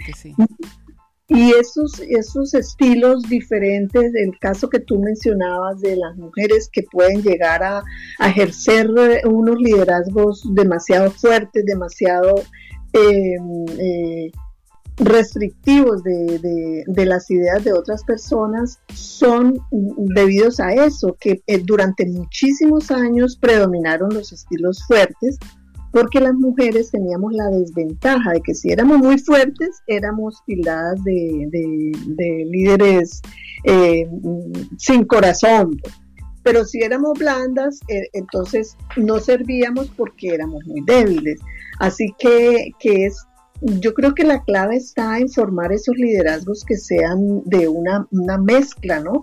y 1.31 1.53
esos 1.53 2.01
esos 2.01 2.55
estilos 2.55 3.23
diferentes 3.23 4.13
del 4.13 4.37
caso 4.41 4.69
que 4.69 4.81
tú 4.81 4.99
mencionabas 4.99 5.81
de 5.81 5.97
las 5.97 6.17
mujeres 6.17 6.69
que 6.71 6.83
pueden 6.83 7.23
llegar 7.23 7.63
a, 7.63 7.83
ejercer 8.27 8.91
unos 9.25 9.57
liderazgos 9.59 10.43
demasiado 10.55 11.11
fuertes 11.13 11.65
demasiado 11.65 12.35
em, 12.93 13.65
eh, 13.79 14.31
restrictivos 15.01 16.03
de, 16.03 16.85
las 17.07 17.31
ideas 17.31 17.65
de 17.65 17.73
otras 17.73 18.05
personas 18.05 18.81
son 18.93 19.59
debidos 19.71 20.61
a 20.61 20.73
eso, 20.73 21.17
que 21.19 21.43
eh, 21.47 21.59
durante 21.65 22.07
muchísimos 22.07 22.91
años 22.91 23.39
predominaron 23.41 24.13
los 24.13 24.33
estilos 24.33 24.85
fuertes, 24.87 25.39
porque 25.93 26.21
las 26.21 26.35
mujeres 26.35 26.91
teníamos 26.91 27.33
la 27.33 27.49
desventaja 27.49 28.33
de 28.33 28.41
que 28.41 28.55
si 28.55 28.71
éramos 28.71 28.99
muy 28.99 29.19
fuertes, 29.19 29.83
éramos 29.87 30.43
tildadas 30.47 31.03
de, 31.05 32.47
líderes 32.47 33.21
eh, 33.65 34.09
sin 34.79 35.05
corazón. 35.05 35.81
Pero 36.43 36.65
si 36.65 36.81
éramos 36.83 37.19
blandas, 37.19 37.81
eh, 37.89 38.09
entonces 38.15 38.77
no 38.97 39.19
servíamos 39.19 39.89
porque 39.97 40.29
éramos 40.29 40.65
muy 40.67 40.81
débiles. 40.83 41.39
Así 41.79 42.15
que, 42.19 42.71
que 42.79 43.07
es 43.07 43.27
yo 43.63 43.93
creo 43.95 44.15
que 44.15 44.25
la 44.25 44.43
clave 44.43 44.77
está 44.77 45.19
en 45.19 45.29
formar 45.29 45.73
esos 45.73 45.95
liderazgos 45.97 46.65
que 46.65 46.77
sean 46.77 47.43
de 47.45 47.69
una, 47.69 48.07
mezcla, 48.39 49.01
¿no? 49.01 49.21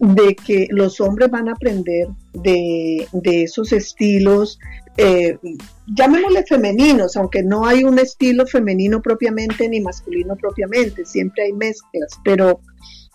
de 0.00 0.34
que 0.34 0.66
los 0.70 1.00
hombres 1.00 1.30
van 1.30 1.48
a 1.48 1.52
aprender 1.52 2.08
de, 2.34 3.06
esos 3.24 3.72
estilos, 3.72 4.58
eh, 4.98 5.38
llamémosle 5.86 6.44
femeninos, 6.44 7.16
aunque 7.16 7.44
no 7.44 7.64
hay 7.64 7.84
un 7.84 8.00
estilo 8.00 8.46
femenino 8.46 9.00
propiamente 9.00 9.68
ni 9.68 9.80
masculino 9.80 10.34
propiamente, 10.34 11.04
siempre 11.06 11.44
hay 11.44 11.52
mezclas, 11.52 12.18
pero, 12.24 12.60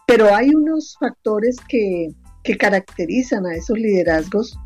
pero 0.08 0.34
hay 0.34 0.56
unos 0.56 0.96
factores 0.98 1.58
que, 1.68 2.08
que 2.42 2.56
caracterizan 2.56 3.46
a 3.46 3.56
esos 3.56 3.78
liderazgos 3.78 4.58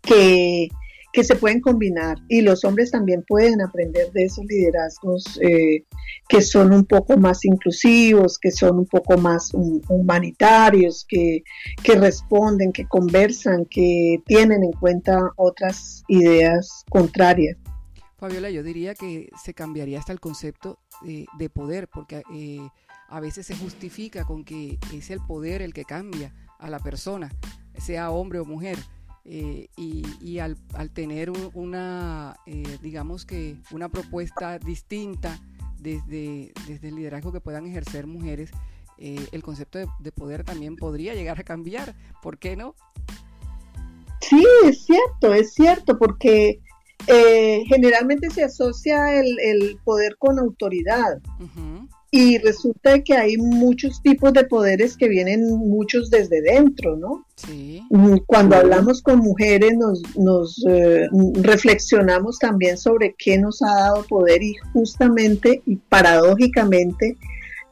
que, 0.00 0.68
que 1.12 1.24
se 1.24 1.36
pueden 1.36 1.60
combinar 1.60 2.18
y 2.28 2.42
los 2.42 2.64
hombres 2.64 2.90
también 2.90 3.24
pueden 3.26 3.60
aprender 3.62 4.12
de 4.12 4.24
esos 4.24 4.44
liderazgos 4.44 5.24
eh, 5.40 5.84
que 6.28 6.42
son 6.42 6.72
un 6.72 6.84
poco 6.84 7.16
más 7.16 7.44
inclusivos, 7.44 8.38
que 8.38 8.50
son 8.50 8.80
un 8.80 8.86
poco 8.86 9.16
más 9.16 9.52
humanitarios, 9.54 11.06
que, 11.08 11.42
que 11.82 11.94
responden, 11.94 12.72
que 12.72 12.86
conversan, 12.86 13.64
que 13.64 14.22
tienen 14.26 14.64
en 14.64 14.72
cuenta 14.72 15.18
otras 15.36 16.04
ideas 16.08 16.84
contrarias. 16.90 17.56
Fabiola, 18.18 18.50
yo 18.50 18.62
diría 18.62 18.94
que 18.94 19.30
se 19.42 19.54
cambiaría 19.54 20.00
hasta 20.00 20.12
el 20.12 20.20
concepto 20.20 20.80
de, 21.02 21.50
poder, 21.50 21.88
porque 21.88 22.22
eh, 22.34 22.68
a 23.08 23.20
veces 23.20 23.46
se 23.46 23.56
justifica 23.56 24.24
con 24.24 24.44
que 24.44 24.78
es 24.92 25.10
el 25.10 25.20
poder 25.20 25.62
el 25.62 25.72
que 25.72 25.84
cambia 25.84 26.34
a 26.58 26.68
la 26.68 26.80
persona, 26.80 27.30
sea 27.78 28.10
hombre 28.10 28.40
o 28.40 28.44
mujer 28.44 28.76
eh, 29.30 29.68
y, 29.76 30.38
al, 30.38 30.56
tener 30.94 31.30
una, 31.52 32.36
eh, 32.46 32.78
digamos 32.80 33.26
que 33.26 33.56
una 33.72 33.90
propuesta 33.90 34.58
distinta 34.58 35.38
desde, 35.78 36.52
desde 36.66 36.88
el 36.88 36.96
liderazgo 36.96 37.30
que 37.30 37.40
puedan 37.40 37.66
ejercer 37.66 38.06
mujeres, 38.06 38.50
eh, 38.96 39.26
el 39.32 39.42
concepto 39.42 39.80
de, 40.00 40.12
poder 40.12 40.44
también 40.44 40.76
podría 40.76 41.12
llegar 41.12 41.38
a 41.38 41.42
cambiar. 41.42 41.94
¿Por 42.22 42.38
qué 42.38 42.56
no? 42.56 42.74
Sí, 44.22 44.42
es 44.64 44.86
cierto, 44.86 45.34
es 45.34 45.52
cierto, 45.52 45.98
porque 45.98 46.60
generalmente 47.06 48.30
se 48.30 48.44
asocia 48.44 49.14
el, 49.14 49.78
poder 49.84 50.16
con 50.16 50.38
autoridad 50.38 51.20
y 52.10 52.38
resulta 52.38 53.02
que 53.02 53.14
hay 53.14 53.36
muchos 53.36 54.00
tipos 54.02 54.32
de 54.32 54.44
poderes 54.44 54.96
que 54.96 55.08
vienen 55.08 55.46
muchos 55.46 56.10
desde 56.10 56.40
dentro, 56.40 56.96
¿no? 56.96 57.26
Sí. 57.36 57.82
Mm, 57.90 58.18
cuando 58.26 58.56
hablamos 58.56 59.02
con 59.02 59.18
mujeres 59.18 59.72
nos, 59.76 60.02
nos 60.16 60.64
eh, 60.68 61.06
reflexionamos 61.42 62.38
también 62.38 62.78
sobre 62.78 63.14
qué 63.18 63.38
nos 63.38 63.60
ha 63.62 63.74
dado 63.74 64.06
poder 64.06 64.42
y 64.42 64.54
justamente 64.72 65.62
y 65.66 65.76
paradójicamente 65.76 67.16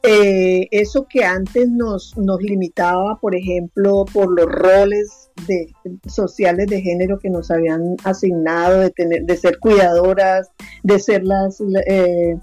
eh, 0.03 0.67
eso 0.71 1.07
que 1.09 1.25
antes 1.25 1.69
nos, 1.69 2.15
nos 2.17 2.41
limitaba, 2.41 3.19
por 3.19 3.35
ejemplo, 3.35 4.05
por 4.13 4.31
los 4.31 4.45
roles 4.45 5.29
de, 5.47 5.73
sociales 6.07 6.67
de 6.67 6.81
género 6.81 7.19
que 7.19 7.29
nos 7.29 7.51
habían 7.51 7.97
asignado, 8.03 8.79
de, 8.79 8.91
tener, 8.91 9.23
de 9.23 9.35
ser 9.35 9.59
cuidadoras, 9.59 10.49
de 10.83 10.99
ser 10.99 11.23
las... 11.23 11.61
Eh, 11.87 12.37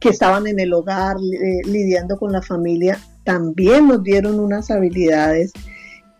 que 0.00 0.08
estaban 0.08 0.46
en 0.46 0.58
el 0.58 0.72
hogar 0.72 1.16
eh, 1.16 1.60
lidiando 1.66 2.18
con 2.18 2.32
la 2.32 2.42
familia, 2.42 2.98
también 3.24 3.88
nos 3.88 4.02
dieron 4.02 4.40
unas 4.40 4.70
habilidades 4.70 5.52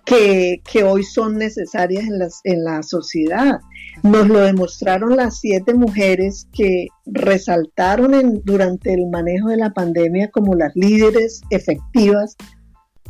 que, 0.05 0.85
hoy 0.85 1.05
son 1.05 1.39
necesarias 1.39 2.05
en, 2.05 2.19
las, 2.19 2.41
en 2.45 2.65
la 2.65 2.83
sociedad. 2.83 3.61
Nos 4.03 4.29
lo 4.29 4.41
demostraron 4.41 5.17
las 5.17 5.39
siete 5.39 5.75
mujeres 5.75 6.49
que 6.53 6.89
resaltaron 7.07 8.15
en, 8.15 8.43
durante 8.45 8.93
el 8.93 9.07
manejo 9.09 9.49
de 9.49 9.57
la 9.57 9.71
pandemia 9.71 10.31
como 10.31 10.55
las 10.55 10.75
líderes 10.75 11.43
efectivas 11.51 12.37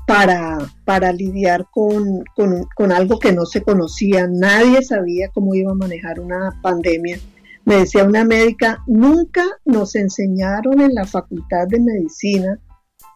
para, 0.06 0.58
para 0.84 1.12
lidiar 1.12 1.66
con, 1.70 2.24
con, 2.34 2.92
algo 2.92 3.18
que 3.18 3.32
no 3.32 3.46
se 3.46 3.62
conocía. 3.62 4.26
Nadie 4.26 4.83
sabía 4.83 5.28
cómo 5.28 5.54
iba 5.54 5.70
a 5.70 5.76
manejar 5.76 6.20
una 6.20 6.59
pandemia 6.62 7.18
me 7.64 7.77
decía 7.77 8.05
una 8.05 8.25
médica, 8.25 8.83
nunca 8.87 9.44
nos 9.64 9.94
enseñaron 9.94 10.81
en 10.81 10.94
la 10.94 11.05
facultad 11.05 11.66
de 11.68 11.81
medicina 11.81 12.59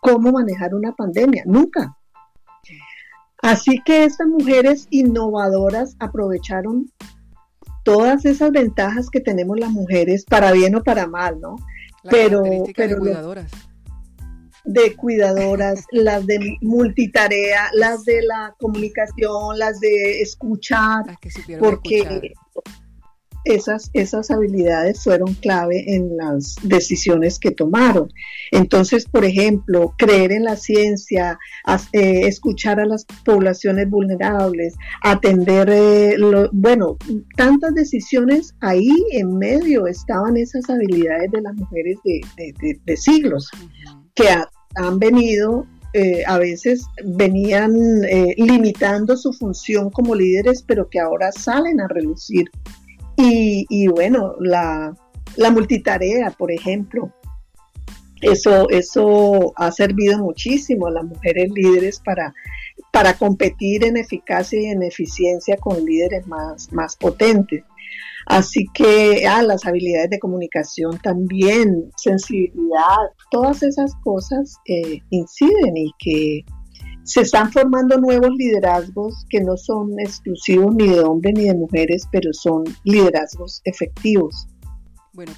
cómo 0.01 0.33
manejar 0.33 0.75
una 0.75 0.93
pandemia, 0.93 1.45
nunca. 1.47 1.97
Así 3.43 3.81
que 3.85 4.05
estas 4.05 4.27
mujeres 4.27 4.87
innovadoras 4.91 5.97
aprovecharon 5.99 6.91
todas 7.85 8.25
esas 8.25 8.51
ventajas 8.53 9.11
que 9.11 9.21
tenemos 9.21 9.59
las 9.59 9.71
mujeres, 9.71 10.25
para 10.25 10.53
bien 10.53 10.75
o 10.75 10.83
para 10.83 11.07
mal, 11.07 11.41
¿no? 11.41 11.57
pero, 12.11 12.43
pero 12.77 12.97
de 12.97 13.01
cuidadoras. 13.01 13.51
De 14.65 14.97
cuidadoras, 14.97 15.85
las 15.91 16.27
de 16.27 16.57
multitarea, 16.61 17.71
las 17.75 18.05
de 18.05 18.23
la 18.23 18.55
comunicación, 18.59 19.59
las 19.59 19.81
de 19.81 20.21
escuchar, 20.21 21.05
porque 21.59 22.33
esas, 23.45 23.91
esas 23.93 24.31
habilidades 24.31 25.05
fueron 25.05 25.35
clave 25.35 25.85
en 25.95 26.17
las 26.17 26.57
decisiones 26.63 27.39
que 27.39 27.51
tomaron. 27.51 28.09
Entonces, 28.51 29.07
por 29.07 29.25
ejemplo, 29.25 29.95
creer 29.99 30.33
en 30.33 30.45
la 30.45 30.57
ciencia, 30.57 31.39
eh, 31.93 32.27
escuchar 32.27 32.81
a 32.81 32.87
las 32.87 33.05
poblaciones 33.25 33.89
vulnerables, 33.89 34.75
atender, 35.03 35.69
eh, 35.71 36.17
bueno, 36.53 36.97
tantas 37.37 37.75
decisiones 37.75 38.55
ahí 38.61 38.91
en 39.13 39.37
medio 39.37 39.87
estaban 39.87 40.37
esas 40.37 40.69
habilidades 40.71 41.31
de 41.31 41.43
las 41.43 41.55
mujeres 41.55 41.99
de, 42.05 42.97
siglos 42.97 43.51
que 44.15 44.29
han 44.77 44.99
venido 44.99 45.67
eh, 45.93 46.23
a 46.27 46.39
veces 46.39 46.87
venían 47.05 47.73
limitando 48.37 49.17
su 49.17 49.33
función 49.33 49.91
como 49.91 50.15
líderes, 50.15 50.63
pero 50.63 50.89
que 50.89 50.99
ahora 50.99 51.31
salen 51.31 51.81
a 51.81 51.87
relucir 51.89 52.51
y, 53.17 53.87
bueno, 53.89 54.35
la, 54.41 54.97
multitarea, 55.51 56.31
por 56.31 56.51
ejemplo, 56.51 57.13
eso, 58.21 58.69
eso 58.71 59.53
ha 59.57 59.71
servido 59.71 60.19
muchísimo 60.19 60.87
a 60.87 60.93
las 60.93 61.05
mujeres 61.05 61.51
líderes 61.55 62.01
para, 62.01 62.35
para 62.93 63.15
competir 63.15 63.85
en 63.85 63.97
eficacia 63.97 64.61
y 64.61 64.67
en 64.67 64.83
eficiencia 64.83 65.57
con 65.57 65.85
líderes 65.85 66.27
más, 66.27 66.73
más 66.73 66.97
potentes. 66.97 67.65
Así 68.27 68.67
que 68.73 69.27
ah, 69.27 69.43
las 69.43 69.67
habilidades 69.67 70.11
de 70.11 70.19
comunicación 70.19 70.99
también, 70.99 71.91
sensibilidad, 71.97 72.97
todas 73.31 73.63
esas 73.63 73.95
cosas 73.97 74.57
eh, 74.67 75.01
inciden 75.11 75.77
y 75.77 75.91
que 75.99 76.45
se 77.05 77.21
están 77.21 77.53
formando 77.53 77.99
nuevos 77.99 78.31
liderazgos 78.31 79.27
que 79.29 79.41
no 79.41 79.57
son 79.57 80.01
exclusivos 80.01 80.75
ni 80.75 80.89
de 80.89 81.01
hombres 81.01 81.35
ni 81.37 81.45
de 81.45 81.55
mujeres, 81.55 82.09
pero 82.11 82.33
son 82.33 82.65
liderazgos 82.85 83.61
efectivos. 83.65 84.49
Bueno, 85.13 85.33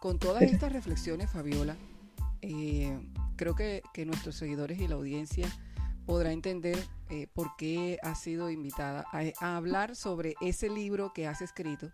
con, 0.00 0.18
todas 0.18 0.42
estas 0.42 0.72
reflexiones, 0.72 1.30
Fabiola, 1.30 1.76
eh, 2.42 2.96
creo 3.36 3.54
que, 3.54 3.82
nuestros 4.06 4.36
seguidores 4.36 4.78
y 4.78 4.86
la 4.86 4.94
audiencia 4.94 5.48
podrá 6.06 6.32
entender 6.32 6.78
eh, 7.10 7.26
por 7.32 7.56
qué 7.56 7.98
has 8.02 8.20
sido 8.20 8.50
invitada 8.50 9.04
a, 9.12 9.56
hablar 9.56 9.96
sobre 9.96 10.34
ese 10.40 10.68
libro 10.68 11.12
que 11.12 11.26
has 11.26 11.42
escrito 11.42 11.90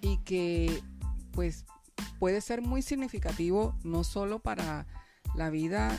y 0.00 0.18
que 0.18 0.82
pues 1.32 1.64
puede 2.18 2.40
ser 2.40 2.60
muy 2.60 2.82
significativo 2.82 3.74
no 3.82 4.04
solo 4.04 4.40
para 4.40 4.86
la 5.34 5.50
vida 5.50 5.98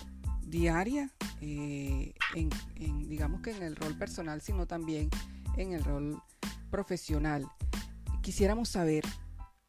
diaria, 0.51 1.09
eh, 1.39 2.13
en, 2.35 3.09
digamos 3.09 3.41
que 3.41 3.51
en 3.51 3.63
el 3.63 3.75
rol 3.75 3.97
personal, 3.97 4.41
sino 4.41 4.67
también 4.67 5.09
en 5.57 5.71
el 5.71 5.83
rol 5.83 6.21
profesional. 6.69 7.47
Quisiéramos 8.21 8.69
saber, 8.69 9.03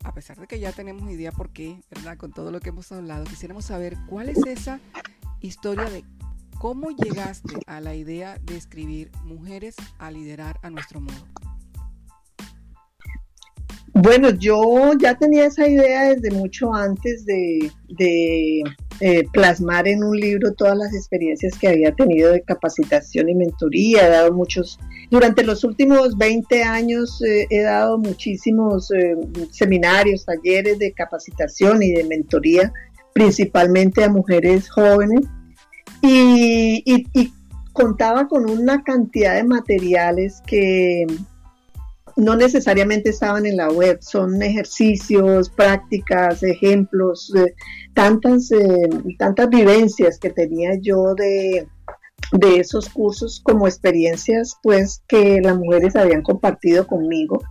a 0.04 0.12
pesar 0.12 0.38
de 0.38 0.46
que 0.46 0.58
ya 0.58 0.72
tenemos 0.72 1.10
idea 1.10 1.32
por 1.32 1.50
qué, 1.50 1.80
¿verdad? 1.90 2.18
Con 2.18 2.32
todo 2.32 2.50
lo 2.50 2.60
que 2.60 2.70
hemos 2.70 2.90
hablado, 2.92 3.24
quisiéramos 3.24 3.64
saber 3.64 3.96
cuál 4.08 4.28
es 4.28 4.44
esa 4.44 4.80
historia 5.40 5.84
de 5.84 6.04
cómo 6.58 6.90
llegaste 6.90 7.54
a 7.66 7.80
la 7.80 7.94
idea 7.94 8.38
de 8.42 8.56
escribir 8.56 9.10
Mujeres 9.24 9.76
a 9.98 10.10
liderar 10.10 10.58
a 10.62 10.70
nuestro 10.70 11.00
modo. 11.00 11.26
Bueno, 13.94 14.30
yo 14.30 14.94
ya 14.98 15.14
tenía 15.14 15.46
esa 15.46 15.68
idea 15.68 16.14
desde 16.14 16.30
mucho 16.30 16.72
antes 16.72 17.26
de, 17.26 18.62
eh, 19.00 19.24
plasmar 19.32 19.88
en 19.88 20.04
un 20.04 20.16
libro 20.16 20.52
todas 20.52 20.76
las 20.76 20.94
experiencias 20.94 21.58
que 21.58 21.68
había 21.68 21.94
tenido 21.94 22.32
de 22.32 22.42
capacitación 22.42 23.28
y 23.28 23.34
mentoría. 23.34 24.06
He 24.06 24.10
dado 24.10 24.32
muchos, 24.32 24.78
durante 25.10 25.42
los 25.44 25.64
últimos 25.64 26.16
20 26.16 26.62
años 26.62 27.22
eh, 27.22 27.46
he 27.50 27.62
dado 27.62 27.98
muchísimos 27.98 28.90
eh, 28.92 29.16
seminarios, 29.50 30.24
talleres 30.24 30.78
de 30.78 30.92
capacitación 30.92 31.82
y 31.82 31.92
de 31.92 32.04
mentoría, 32.04 32.72
principalmente 33.12 34.04
a 34.04 34.08
mujeres 34.08 34.70
jóvenes. 34.70 35.26
y 36.02 37.32
contaba 37.72 38.28
con 38.28 38.50
una 38.50 38.82
cantidad 38.82 39.36
de 39.36 39.44
materiales 39.44 40.42
que 40.46 41.06
no 42.16 42.36
necesariamente 42.36 43.10
estaban 43.10 43.46
en 43.46 43.56
la 43.56 43.68
web, 43.70 43.98
son 44.00 44.42
ejercicios, 44.42 45.50
prácticas, 45.50 46.42
ejemplos, 46.42 47.32
tantas, 47.94 48.50
eh, 48.52 48.88
tantas 49.18 49.48
vivencias 49.48 50.18
que 50.18 50.30
tenía 50.30 50.76
yo 50.80 51.14
de, 51.14 51.66
de 52.32 52.56
esos 52.56 52.88
cursos 52.88 53.40
como 53.42 53.66
experiencias 53.66 54.56
pues 54.62 55.02
que 55.08 55.40
las 55.42 55.56
mujeres 55.56 55.96
habían 55.96 56.22
compartido 56.22 56.86
conmigo 56.86 57.42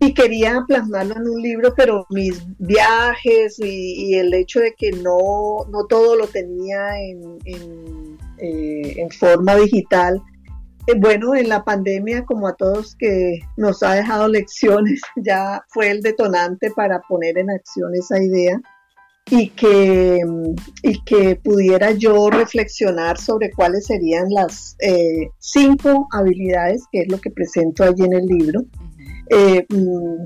y 0.00 0.14
quería 0.14 0.64
plasmarlo 0.66 1.16
en 1.16 1.28
un 1.28 1.42
libro, 1.42 1.74
pero 1.76 2.06
mis 2.10 2.40
viajes 2.58 3.58
y, 3.58 4.14
el 4.14 4.32
hecho 4.32 4.60
de 4.60 4.74
que 4.74 4.92
no, 4.92 5.66
no 5.70 5.86
todo 5.88 6.14
lo 6.14 6.28
tenía 6.28 7.00
en, 7.00 7.38
en, 7.44 8.18
eh, 8.38 9.08
forma 9.18 9.56
digital. 9.56 10.22
Eh, 10.88 10.94
bueno, 10.96 11.34
en 11.34 11.50
la 11.50 11.64
pandemia, 11.64 12.24
como 12.24 12.48
a 12.48 12.54
todos 12.54 12.96
que 12.96 13.40
nos 13.58 13.82
ha 13.82 13.92
dejado 13.92 14.26
lecciones, 14.26 15.02
ya 15.16 15.62
fue 15.68 15.90
el 15.90 16.00
detonante 16.00 16.70
para 16.74 17.02
poner 17.02 17.36
en 17.36 17.50
acción 17.50 17.94
esa 17.94 18.22
idea 18.22 18.58
y 19.30 19.50
que, 19.50 20.18
y 20.82 21.04
que 21.04 21.36
pudiera 21.36 21.90
yo 21.90 22.30
reflexionar 22.30 23.18
sobre 23.18 23.50
cuáles 23.50 23.84
serían 23.84 24.30
las 24.30 24.76
eh, 24.80 25.28
cinco 25.38 26.08
habilidades, 26.10 26.84
que 26.90 27.00
es 27.00 27.08
lo 27.08 27.20
que 27.20 27.32
presento 27.32 27.84
allí 27.84 28.04
en 28.04 28.14
el 28.14 28.24
libro, 28.24 28.64
eh, 29.28 29.66
mm, 29.68 30.24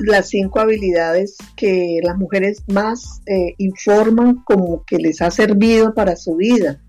las 0.00 0.28
cinco 0.28 0.60
habilidades 0.60 1.38
que 1.56 2.00
las 2.02 2.18
mujeres 2.18 2.62
más 2.68 3.22
eh, 3.24 3.54
informan 3.56 4.44
como 4.44 4.84
que 4.84 4.98
les 4.98 5.22
ha 5.22 5.30
servido 5.30 5.94
para 5.94 6.16
su 6.16 6.36
vida. 6.36 6.82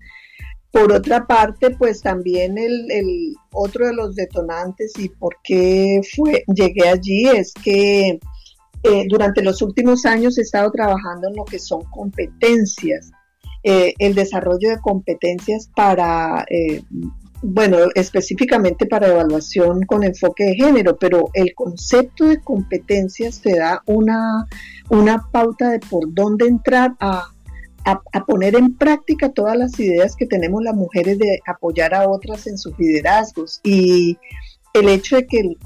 Por 0.70 0.92
otra 0.92 1.26
parte, 1.26 1.70
pues 1.70 2.02
también 2.02 2.58
el, 2.58 3.34
otro 3.52 3.86
de 3.86 3.94
los 3.94 4.14
detonantes 4.14 4.92
y 4.98 5.08
por 5.08 5.36
qué 5.42 6.00
fue, 6.14 6.44
llegué 6.54 6.88
allí 6.88 7.26
es 7.26 7.52
que 7.54 8.20
eh, 8.82 9.04
durante 9.08 9.42
los 9.42 9.62
últimos 9.62 10.04
años 10.04 10.38
he 10.38 10.42
estado 10.42 10.70
trabajando 10.70 11.28
en 11.28 11.36
lo 11.36 11.44
que 11.44 11.58
son 11.58 11.82
competencias, 11.84 13.10
el 13.62 14.14
desarrollo 14.14 14.70
de 14.70 14.78
competencias 14.80 15.68
para 15.74 16.46
bueno, 17.42 17.78
específicamente 17.94 18.86
para 18.86 19.08
evaluación 19.08 19.82
con 19.82 20.02
enfoque 20.02 20.44
de 20.44 20.54
género, 20.56 20.96
pero 20.96 21.30
el 21.34 21.54
concepto 21.54 22.24
de 22.24 22.40
competencias 22.40 23.40
te 23.40 23.56
da 23.56 23.82
una, 23.86 24.46
una 24.90 25.24
pauta 25.30 25.70
de 25.70 25.78
por 25.78 26.12
dónde 26.12 26.46
entrar 26.48 26.96
a, 27.00 27.28
poner 28.26 28.56
en 28.56 28.76
práctica 28.76 29.30
todas 29.30 29.56
las 29.56 29.78
ideas 29.80 30.14
que 30.14 30.26
tenemos 30.26 30.62
las 30.62 30.74
mujeres 30.74 31.18
de 31.18 31.40
apoyar 31.46 31.94
a 31.94 32.08
otras 32.08 32.46
en 32.46 32.58
sus 32.58 32.78
liderazgos 32.78 33.60
y 33.64 34.18
el 34.74 34.88
hecho 34.88 35.16
de 35.16 35.26
que 35.26 35.56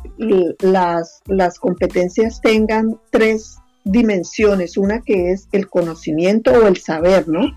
las, 0.60 1.20
las 1.26 1.58
competencias 1.58 2.40
tengan 2.40 2.98
tres 3.10 3.56
dimensiones, 3.84 4.76
una 4.76 5.00
que 5.02 5.32
es 5.32 5.48
el 5.52 5.68
conocimiento 5.68 6.52
o 6.52 6.66
el 6.66 6.76
saber, 6.76 7.28
¿no? 7.28 7.50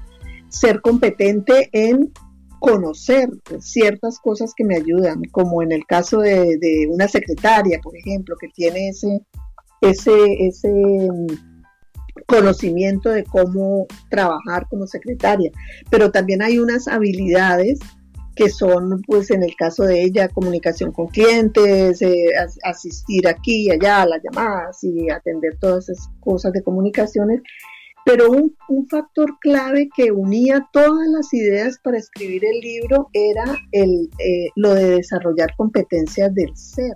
Ser 0.49 0.81
competente 0.81 1.69
en 1.71 2.11
conocer 2.59 3.29
ciertas 3.59 4.19
cosas 4.19 4.53
que 4.55 4.63
me 4.63 4.75
ayudan, 4.75 5.21
como 5.31 5.61
en 5.61 5.71
el 5.71 5.85
caso 5.85 6.19
de, 6.19 6.87
una 6.89 7.07
secretaria, 7.07 7.79
por 7.81 7.95
ejemplo, 7.95 8.35
que 8.39 8.47
tiene 8.47 8.89
ese, 8.89 9.21
ese, 9.81 10.47
ese 10.47 10.69
conocimiento 12.27 13.09
de 13.09 13.23
cómo 13.23 13.87
trabajar 14.09 14.67
como 14.69 14.87
secretaria, 14.87 15.51
pero 15.89 16.11
también 16.11 16.41
hay 16.41 16.59
unas 16.59 16.87
habilidades 16.87 17.79
que 18.35 18.49
son, 18.49 19.01
pues 19.07 19.31
en 19.31 19.43
el 19.43 19.55
caso 19.55 19.83
de 19.83 20.03
ella, 20.03 20.27
comunicación 20.27 20.91
con 20.91 21.07
clientes, 21.07 22.01
eh, 22.01 22.31
asistir 22.63 23.27
aquí 23.27 23.67
y 23.67 23.71
allá 23.71 24.01
a 24.01 24.07
las 24.07 24.21
llamadas 24.23 24.83
y 24.83 25.09
atender 25.09 25.57
todas 25.59 25.89
esas 25.89 26.09
cosas 26.19 26.51
de 26.51 26.61
comunicaciones 26.61 27.41
pero 28.05 28.29
un, 28.29 28.55
factor 28.87 29.39
clave 29.39 29.89
que 29.95 30.11
unía 30.11 30.69
todas 30.71 31.07
las 31.07 31.33
ideas 31.33 31.79
para 31.83 31.97
escribir 31.97 32.45
el 32.45 32.59
libro 32.59 33.09
era 33.13 33.57
el, 33.71 34.09
eh, 34.19 34.49
lo 34.55 34.75
de 34.75 34.97
desarrollar 34.97 35.49
competencias 35.57 36.33
del 36.35 36.55
ser. 36.55 36.95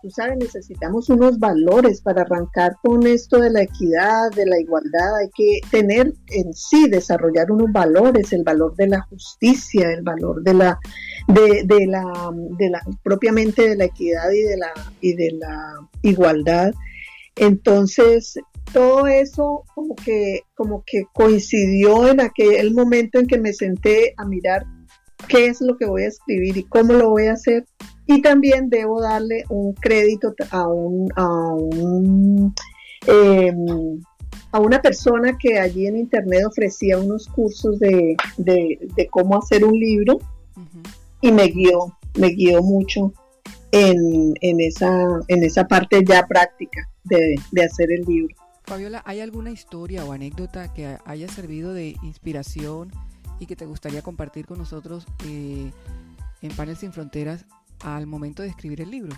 Tú 0.00 0.10
sabes, 0.10 0.36
necesitamos 0.38 1.08
unos 1.08 1.40
valores 1.40 2.00
para 2.00 2.22
arrancar 2.22 2.76
con 2.82 3.04
esto 3.06 3.40
de 3.40 3.50
la 3.50 3.62
equidad, 3.62 4.30
de 4.30 4.46
la 4.46 4.60
igualdad. 4.60 5.16
Hay 5.20 5.28
que 5.34 5.60
tener 5.70 6.14
en 6.28 6.54
sí, 6.54 6.88
desarrollar 6.88 7.50
unos 7.50 7.72
valores, 7.72 8.32
el 8.32 8.44
valor 8.44 8.76
de 8.76 8.86
la 8.86 9.00
justicia, 9.02 9.90
el 9.92 10.02
valor 10.02 10.42
de 10.44 10.54
la, 10.54 10.78
de, 11.26 11.64
de 11.64 11.86
la, 11.86 12.30
de 12.58 12.70
la 12.70 12.80
propiamente 13.02 13.68
de 13.68 13.76
la 13.76 13.86
equidad 13.86 14.30
y 14.30 14.42
de 14.42 14.56
la, 14.56 14.72
y 15.00 15.14
de 15.14 15.32
la 15.32 15.74
igualdad. 16.02 16.72
Entonces, 17.34 18.38
todo 18.72 19.06
eso 19.06 19.64
como 19.74 19.96
que, 19.96 20.42
como 20.54 20.84
que 20.86 21.06
coincidió 21.12 22.08
en 22.08 22.20
aquel 22.20 22.72
momento 22.72 23.18
en 23.18 23.26
que 23.26 23.38
me 23.38 23.52
senté 23.52 24.14
a 24.16 24.24
mirar 24.24 24.64
qué 25.26 25.46
es 25.46 25.60
lo 25.60 25.76
que 25.76 25.86
voy 25.86 26.04
a 26.04 26.08
escribir 26.08 26.56
y 26.56 26.64
cómo 26.64 26.92
lo 26.92 27.10
voy 27.10 27.26
a 27.26 27.32
hacer. 27.32 27.64
Y 28.08 28.20
también 28.22 28.68
debo 28.68 29.00
darle 29.00 29.44
un 29.48 29.74
crédito 29.74 30.34
a 30.50 30.66
un, 30.66 31.08
a 31.14 31.28
un 31.54 32.54
em, 33.06 34.00
a 34.50 34.60
una 34.60 34.80
persona 34.80 35.36
que 35.38 35.58
allí 35.58 35.86
en 35.86 35.96
internet 35.96 36.46
ofrecía 36.46 36.98
unos 36.98 37.28
cursos 37.28 37.78
de, 37.78 38.16
cómo 39.10 39.36
hacer 39.36 39.64
un 39.64 39.78
libro 39.78 40.18
y 41.20 41.32
me 41.32 41.48
guió, 41.48 41.96
me 42.18 42.28
guió 42.28 42.62
mucho 42.62 43.12
en, 43.72 44.34
esa, 44.40 44.90
en 45.28 45.44
esa 45.44 45.68
parte 45.68 46.02
ya 46.06 46.26
práctica 46.26 46.88
de, 47.04 47.34
de 47.52 47.62
hacer 47.62 47.92
el 47.92 48.04
libro. 48.06 48.34
Fabiola, 48.64 49.02
¿hay 49.04 49.20
alguna 49.20 49.50
historia 49.50 50.04
o 50.04 50.12
anécdota 50.12 50.72
que 50.72 50.96
haya 51.04 51.28
servido 51.28 51.72
de 51.72 51.96
inspiración 52.02 52.90
y 53.40 53.46
que 53.46 53.56
te 53.56 53.66
gustaría 53.66 54.02
compartir 54.02 54.46
con 54.46 54.58
nosotros 54.58 55.06
eh, 55.26 55.70
en 56.42 56.56
Panel 56.56 56.76
Sin 56.76 56.92
Fronteras 56.92 57.44
al 57.82 58.06
momento 58.06 58.42
de 58.42 58.48
escribir 58.48 58.80
el 58.80 58.90
libro? 58.90 59.16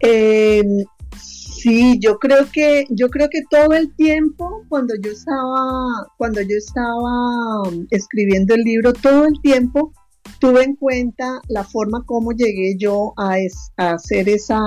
Em, 0.00 0.84
sí, 1.20 1.98
yo 1.98 2.18
creo 2.18 2.50
que 2.52 2.86
yo 2.90 3.08
creo 3.08 3.28
que 3.28 3.42
todo 3.50 3.72
el 3.74 3.94
tiempo 3.96 4.64
cuando 4.68 4.94
yo 5.02 5.10
estaba 5.10 6.06
cuando 6.16 6.40
yo 6.40 6.56
estaba 6.56 7.62
escribiendo 7.90 8.54
el 8.54 8.62
libro, 8.62 8.92
todo 8.92 9.26
el 9.26 9.40
tiempo 9.42 9.92
tuve 10.38 10.62
en 10.62 10.76
cuenta 10.76 11.40
la 11.48 11.64
forma 11.64 12.04
como 12.04 12.32
llegué 12.32 12.76
yo 12.78 13.12
a, 13.16 13.36
hacer 13.76 14.28
esa, 14.28 14.60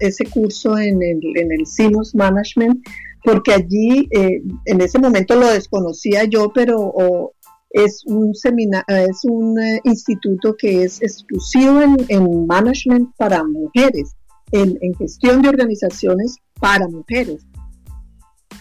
ese 0.00 0.24
curso 0.26 0.76
en 0.78 1.02
el, 1.02 1.20
en 1.36 1.52
el 1.52 1.66
Sinus 1.66 2.14
Management, 2.14 2.84
porque 3.24 3.52
allí 3.54 4.08
eh, 4.10 4.42
en 4.66 4.80
ese 4.80 4.98
momento 4.98 5.34
lo 5.36 5.46
desconocía 5.48 6.24
yo, 6.24 6.50
pero 6.54 7.32
es 7.76 8.02
un 8.06 8.32
es 8.32 9.24
un 9.24 9.60
eh, 9.60 9.80
instituto 9.84 10.56
que 10.56 10.84
es 10.84 11.02
exclusivo 11.02 11.82
en, 12.08 12.46
management 12.46 13.10
para 13.18 13.44
mujeres, 13.44 14.14
en, 14.52 14.78
gestión 14.94 15.42
de 15.42 15.50
organizaciones 15.50 16.36
para 16.58 16.88
mujeres. 16.88 17.44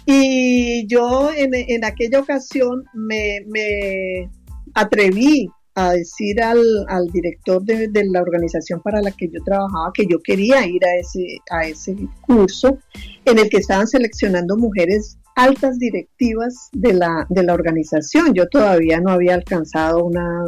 Y 0.05 0.85
yo 0.87 1.31
en, 1.33 1.85
aquella 1.85 2.19
ocasión 2.19 2.83
me, 2.93 3.39
me 3.47 4.29
atreví 4.73 5.49
a 5.75 5.93
decir 5.93 6.41
al, 6.41 6.85
director 7.11 7.63
de, 7.63 7.89
la 8.11 8.21
organización 8.21 8.81
para 8.81 9.01
la 9.01 9.11
que 9.11 9.29
yo 9.29 9.41
trabajaba 9.45 9.91
que 9.93 10.05
yo 10.07 10.19
quería 10.19 10.65
ir 10.67 10.83
a 10.85 10.95
ese, 10.97 11.37
a 11.49 11.67
ese 11.67 11.95
curso 12.21 12.79
en 13.23 13.39
el 13.39 13.49
que 13.49 13.57
estaban 13.57 13.87
seleccionando 13.87 14.57
mujeres 14.57 15.17
altas 15.35 15.77
directivas 15.77 16.69
de 16.73 16.93
la, 16.93 17.25
de 17.29 17.43
la 17.43 17.53
organización. 17.53 18.33
Yo 18.33 18.47
todavía 18.47 18.99
no 18.99 19.11
había 19.11 19.35
alcanzado 19.35 20.03
una, 20.03 20.45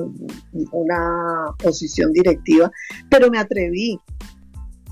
una 0.72 1.56
posición 1.62 2.14
directiva, 2.14 2.72
pero 3.10 3.30
me 3.30 3.40
atreví. 3.40 4.00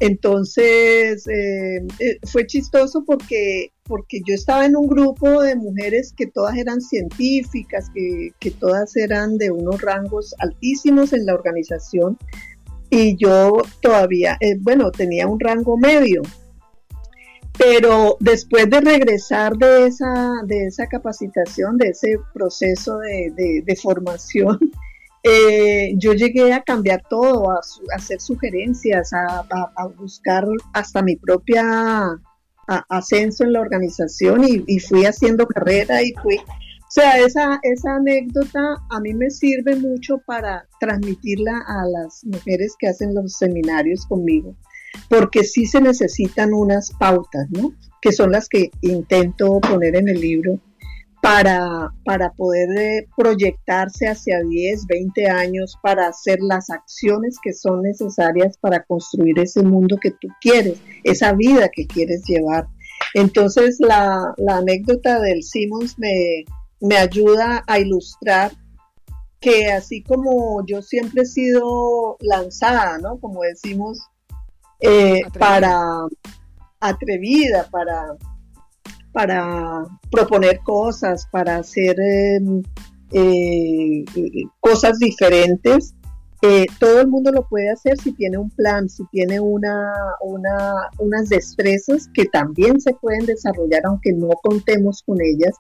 Entonces, 0.02 1.26
eh, 1.28 1.78
eh, 2.00 2.20
fue 2.26 2.46
chistoso 2.46 3.04
porque 3.06 3.72
porque 3.88 4.20
yo 4.28 4.34
estaba 4.34 4.66
en 4.66 4.76
un 4.76 4.88
grupo 4.88 5.44
de 5.44 5.56
mujeres 5.56 6.12
que 6.16 6.26
todas 6.26 6.58
eran 6.58 6.82
científicas, 6.82 7.90
que, 7.94 8.52
todas 8.60 8.96
eran 8.96 9.38
de 9.38 9.52
unos 9.52 9.82
rangos 9.82 10.34
altísimos 10.40 11.14
en 11.14 11.26
la 11.26 11.36
organización 11.36 12.18
y 12.90 13.16
yo 13.18 13.58
todavía, 13.82 14.38
eh, 14.40 14.58
bueno, 14.60 14.92
tenía 14.92 15.28
un 15.28 15.40
rango 15.40 15.78
medio. 15.78 16.24
Pero 17.58 18.18
después 18.20 18.70
de 18.70 18.82
regresar 18.82 19.56
de 19.58 19.88
esa, 19.88 20.34
de 20.46 20.66
esa 20.68 20.88
capacitación, 20.88 21.78
de 21.78 21.90
ese 21.90 22.18
proceso 22.34 22.98
de, 23.00 23.80
formación, 23.82 24.60
eh, 25.24 25.94
yo 25.98 26.14
llegué 26.14 26.54
a 26.54 26.64
cambiar 26.64 27.02
todo, 27.10 27.52
a, 27.52 27.62
hacer 27.96 28.20
sugerencias, 28.20 29.12
a 29.14 29.88
buscar 29.98 30.46
hasta 30.74 31.02
mi 31.02 31.16
propia 31.16 32.20
ascenso 32.68 33.44
en 33.44 33.54
la 33.54 33.62
organización 33.62 34.44
y, 34.44 34.80
fui 34.80 35.06
haciendo 35.06 35.48
carrera 35.48 36.02
y 36.02 36.14
fui... 36.22 36.38
O 36.38 36.92
sea, 36.96 37.18
esa, 37.18 37.60
esa 37.64 37.96
anécdota 37.96 38.78
a 38.90 39.00
mí 39.02 39.14
me 39.14 39.30
sirve 39.30 39.76
mucho 39.76 40.20
para 40.26 40.66
transmitirla 40.80 41.64
a 41.68 41.86
las 41.88 42.24
mujeres 42.24 42.76
que 42.80 42.88
hacen 42.88 43.14
los 43.14 43.34
seminarios 43.34 44.06
conmigo, 44.06 44.56
porque 45.10 45.44
sí 45.44 45.66
se 45.66 45.82
necesitan 45.82 46.54
unas 46.54 46.92
pautas, 47.00 47.48
¿no? 47.50 47.74
Que 48.02 48.12
son 48.12 48.32
las 48.32 48.50
que 48.50 48.72
intento 48.82 49.60
poner 49.62 49.96
en 49.96 50.10
el 50.10 50.20
libro 50.20 50.60
para, 51.26 51.92
para 52.04 52.32
poder 52.34 52.70
eh, 52.78 53.08
proyectarse 53.18 54.08
hacia 54.08 54.44
10, 54.44 54.86
20 54.86 55.28
años, 55.28 55.76
para 55.82 56.08
hacer 56.08 56.38
las 56.40 56.70
acciones 56.70 57.38
que 57.42 57.52
son 57.52 57.82
necesarias 57.82 58.60
para 58.60 58.84
construir 58.84 59.40
ese 59.40 59.64
mundo 59.64 59.98
que 60.00 60.12
tú 60.12 60.28
quieres, 60.40 60.78
esa 61.04 61.34
vida 61.34 61.70
que 61.74 61.88
quieres 61.88 62.22
llevar. 62.28 62.68
Entonces 63.16 63.78
la, 63.80 64.36
anécdota 64.48 65.20
del 65.20 65.42
Simmons 65.42 65.98
me, 65.98 66.46
me 66.80 66.98
ayuda 66.98 67.64
a 67.66 67.80
ilustrar 67.80 68.52
que 69.40 69.72
así 69.72 70.04
como 70.04 70.64
yo 70.68 70.84
siempre 70.84 71.24
he 71.24 71.26
sido 71.26 72.18
lanzada, 72.20 73.00
¿no? 73.00 73.20
Como 73.20 73.42
decimos, 73.42 74.00
eh, 74.80 75.22
para 75.38 76.06
atrevida, 76.80 77.68
para 77.72 78.16
para 79.16 79.88
proponer 80.12 80.60
cosas, 80.60 81.26
para 81.32 81.56
hacer 81.56 81.96
em, 81.98 82.62
eh, 83.14 84.04
cosas 84.60 85.00
diferentes. 85.00 85.96
Eh, 86.42 86.66
todo 86.82 87.00
el 87.00 87.08
mundo 87.08 87.32
lo 87.32 87.48
puede 87.48 87.72
hacer 87.72 87.98
si 87.98 88.12
tiene 88.12 88.38
un 88.38 88.50
plan, 88.50 88.90
si 88.90 89.06
tiene 89.14 89.40
una, 89.40 89.94
unas 91.00 91.30
destrezas 91.30 92.10
que 92.14 92.26
también 92.26 92.82
se 92.82 92.94
pueden 92.94 93.26
desarrollar 93.26 93.84
aunque 93.86 94.12
no 94.12 94.32
contemos 94.44 95.02
con 95.04 95.18
ellas. 95.22 95.56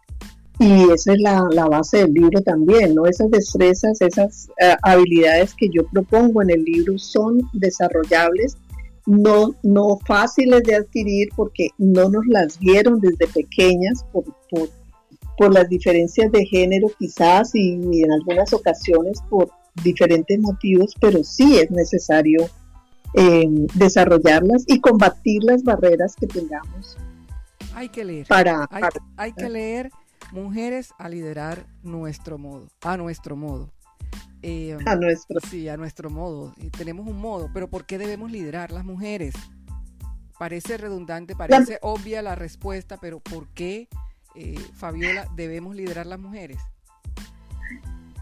Y 0.59 0.91
esa 0.91 1.13
es 1.13 1.19
la, 1.21 1.65
base 1.69 1.99
del 1.99 2.13
libro 2.13 2.41
también, 2.41 2.93
¿no? 2.93 3.05
Esas 3.05 3.31
destrezas, 3.31 4.01
esas 4.01 4.49
eh, 4.59 4.75
habilidades 4.83 5.53
que 5.53 5.69
yo 5.73 5.87
propongo 5.87 6.41
en 6.41 6.49
el 6.49 6.63
libro 6.65 6.97
son 6.97 7.39
desarrollables 7.53 8.57
no, 9.05 9.55
no 9.63 9.99
fáciles 10.05 10.63
de 10.63 10.75
adquirir 10.75 11.29
porque 11.35 11.69
no 11.77 12.09
nos 12.09 12.25
las 12.27 12.59
dieron 12.59 12.99
desde 12.99 13.27
pequeñas 13.27 14.05
por, 14.11 14.25
por, 14.49 15.53
las 15.53 15.67
diferencias 15.69 16.31
de 16.31 16.45
género 16.45 16.87
quizás 16.97 17.53
y, 17.53 17.73
en 17.73 18.11
algunas 18.11 18.53
ocasiones 18.53 19.21
por 19.29 19.49
diferentes 19.83 20.39
motivos, 20.39 20.93
pero 20.99 21.23
sí 21.23 21.57
es 21.57 21.69
necesario 21.69 22.49
em, 23.13 23.67
desarrollarlas 23.73 24.63
y 24.67 24.79
combatir 24.79 25.43
las 25.43 25.63
barreras 25.63 26.15
que 26.15 26.27
tengamos. 26.27 26.97
Hay 27.73 27.89
que 27.89 28.05
leer. 28.05 28.27
Para, 28.27 28.67
hay 29.17 29.33
que 29.33 29.49
leer 29.49 29.91
Mujeres 30.31 30.93
a 30.97 31.07
liderar 31.07 31.67
nuestro 31.83 32.37
modo, 32.37 32.67
a 32.81 32.97
nuestro 32.97 33.35
modo. 33.35 33.71
Eh, 34.41 34.77
a 34.85 34.95
nuestro. 34.95 35.39
Sí, 35.49 35.67
a 35.69 35.77
nuestro 35.77 36.09
modo. 36.09 36.53
tenemos 36.77 37.07
un 37.07 37.17
modo, 37.17 37.49
pero 37.53 37.69
¿por 37.69 37.85
qué 37.85 37.97
debemos 37.97 38.31
liderar 38.31 38.71
las 38.71 38.85
mujeres? 38.85 39.33
Parece 40.37 40.77
redundante, 40.77 41.35
parece 41.35 41.79
obvia 41.81 42.21
la 42.21 42.35
respuesta, 42.35 42.97
pero 42.99 43.19
¿por 43.19 43.47
qué, 43.49 43.87
eh, 44.35 44.59
Fabiola, 44.73 45.29
debemos 45.35 45.75
liderar 45.75 46.05
las 46.05 46.19
mujeres? 46.19 46.59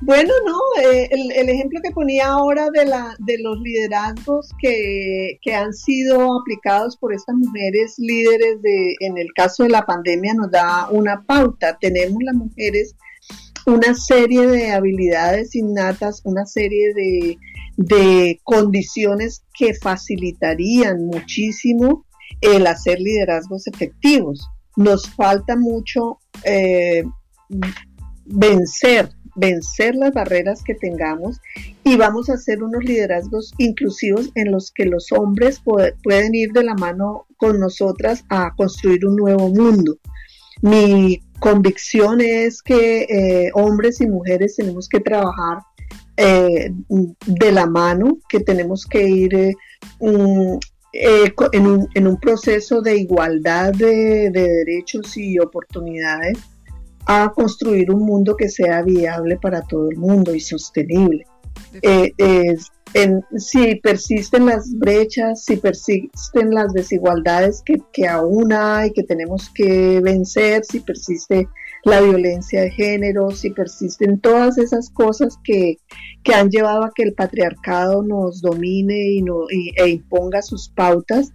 Bueno, 0.06 0.34
no, 0.46 0.60
eh, 0.82 1.08
el, 1.12 1.50
ejemplo 1.50 1.80
que 1.82 1.92
ponía 1.92 2.28
ahora 2.28 2.70
de, 2.72 2.86
la, 2.86 3.16
de 3.20 3.38
los 3.40 3.58
liderazgos 3.62 4.50
que, 4.60 5.40
que, 5.42 5.56
han 5.56 5.74
sido 5.74 6.40
aplicados 6.42 6.98
por 6.98 7.14
estas 7.14 7.36
mujeres 7.36 7.96
líderes 7.98 8.62
de, 8.62 8.96
en 9.00 9.18
el 9.18 9.32
caso 9.34 9.64
de 9.64 9.70
la 9.70 9.86
pandemia 9.86 10.34
nos 10.34 10.52
da 10.52 10.90
una 10.90 11.24
pauta. 11.24 11.78
Tenemos 11.80 12.22
las 12.22 12.36
mujeres 12.36 12.96
una 13.66 13.94
serie 13.94 14.48
de 14.48 14.72
habilidades 14.72 15.56
innatas, 15.56 16.22
una 16.24 16.46
serie 16.46 16.94
de, 16.94 18.40
condiciones 18.44 19.44
que 19.58 19.74
facilitarían 19.74 21.06
muchísimo 21.08 22.06
el 22.42 22.68
hacer 22.68 23.00
liderazgos 23.00 23.68
efectivos. 23.68 24.48
Nos 24.76 25.10
falta 25.10 25.56
mucho 25.56 26.20
eh, 26.44 27.04
vencer, 28.26 29.10
vencer 29.36 29.96
las 29.96 30.14
barreras 30.14 30.64
que 30.64 30.76
tengamos 30.76 31.40
y 31.84 31.96
vamos 31.98 32.30
a 32.30 32.34
hacer 32.34 32.62
unos 32.62 32.84
liderazgos 32.84 33.54
inclusivos 33.58 34.30
en 34.36 34.52
los 34.52 34.72
que 34.72 34.86
los 34.86 35.12
hombres 35.12 35.60
pueden 35.60 36.36
ir 36.36 36.52
de 36.52 36.64
la 36.64 36.76
mano 36.76 37.26
con 37.38 37.60
nosotras 37.60 38.24
a 38.30 38.54
construir 38.56 39.06
un 39.06 39.16
nuevo 39.16 39.50
mundo. 39.50 39.98
Mi 40.64 41.22
convicción 41.42 42.22
es 42.22 42.64
que 42.64 43.02
eh, 43.02 43.52
hombres 43.54 44.00
y 44.00 44.08
mujeres 44.08 44.56
tenemos 44.56 44.88
que 44.88 45.02
trabajar 45.02 45.58
eh, 46.16 46.72
de 47.26 47.52
la 47.52 47.66
mano, 47.66 48.20
que 48.30 48.40
tenemos 48.40 48.86
que 48.86 49.06
ir 49.06 49.36
eh, 49.36 49.54
en, 50.00 52.08
un, 52.08 52.18
proceso 52.18 52.82
de 52.82 52.96
igualdad 52.96 53.74
de, 53.74 54.30
derechos 54.32 55.18
y 55.18 55.38
oportunidades 55.38 56.38
a 57.08 57.34
construir 57.36 57.92
un 57.92 58.06
mundo 58.06 58.38
que 58.38 58.48
sea 58.48 58.84
viable 58.84 59.36
para 59.36 59.64
todo 59.64 59.90
el 59.90 59.98
mundo 59.98 60.34
y 60.34 60.40
sostenible 60.40 61.26
si 63.38 63.76
persisten 63.76 64.46
las 64.46 64.72
brechas, 64.78 65.44
si 65.44 65.58
persisten 65.58 66.52
las 66.52 66.74
desigualdades 66.74 67.64
que, 67.64 68.08
aún 68.08 68.54
hay, 68.54 68.92
que 68.92 69.04
tenemos 69.04 69.50
que 69.50 70.00
vencer, 70.02 70.64
si 70.64 70.80
persiste 70.80 71.48
la 71.84 72.02
violencia 72.02 72.62
de 72.62 72.72
género, 72.72 73.32
si 73.32 73.50
persisten 73.50 74.20
todas 74.20 74.58
esas 74.58 74.90
cosas 74.90 75.38
que, 75.44 75.78
han 76.34 76.50
llevado 76.50 76.84
a 76.84 76.92
que 76.96 77.04
el 77.04 77.14
patriarcado 77.14 78.04
nos 78.04 78.42
domine 78.42 79.12
y, 79.12 79.22
no, 79.22 79.48
e 79.50 79.90
imponga 79.90 80.42
sus 80.42 80.70
pautas, 80.70 81.34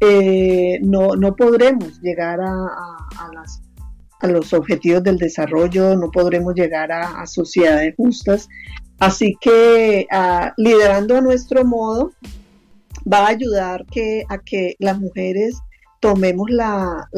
eh, 0.00 0.78
no, 0.82 1.14
no 1.14 1.36
podremos 1.36 2.00
llegar 2.00 2.40
a, 2.40 2.52
a, 4.20 4.26
los 4.28 4.52
objetivos 4.52 5.02
del 5.02 5.18
desarrollo, 5.18 5.96
no 5.96 6.10
podremos 6.10 6.54
llegar 6.54 6.90
a, 6.92 7.26
sociedades 7.26 7.94
justas 7.96 8.48
Así 9.00 9.34
que 9.40 10.06
ah, 10.10 10.52
liderando 10.58 11.16
a 11.16 11.22
nuestro 11.22 11.64
modo 11.64 12.12
va 13.10 13.26
a 13.26 13.28
ayudar 13.28 13.86
que, 13.86 14.24
a 14.28 14.38
que 14.38 14.76
las 14.78 14.98
mujeres 15.00 15.58
tomemos 16.00 16.50
la, 16.50 17.08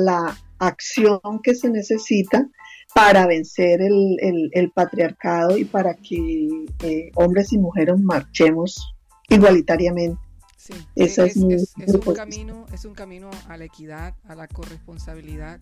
acción 0.58 1.20
que 1.42 1.56
se 1.56 1.68
necesita 1.70 2.48
para 2.94 3.26
vencer 3.26 3.80
el, 3.82 4.72
patriarcado 4.72 5.58
y 5.58 5.64
para 5.64 5.94
que 5.94 6.46
eh, 6.84 7.10
hombres 7.16 7.52
y 7.52 7.58
mujeres 7.58 7.98
marchemos 7.98 8.94
igualitariamente. 9.28 10.20
Sí, 10.56 10.74
es, 10.94 11.18
un 11.18 12.14
camino, 12.14 12.66
es 12.72 12.84
un 12.84 12.94
camino 12.94 13.28
a 13.48 13.56
la 13.56 13.64
equidad, 13.64 14.14
a 14.28 14.36
la 14.36 14.46
corresponsabilidad, 14.46 15.60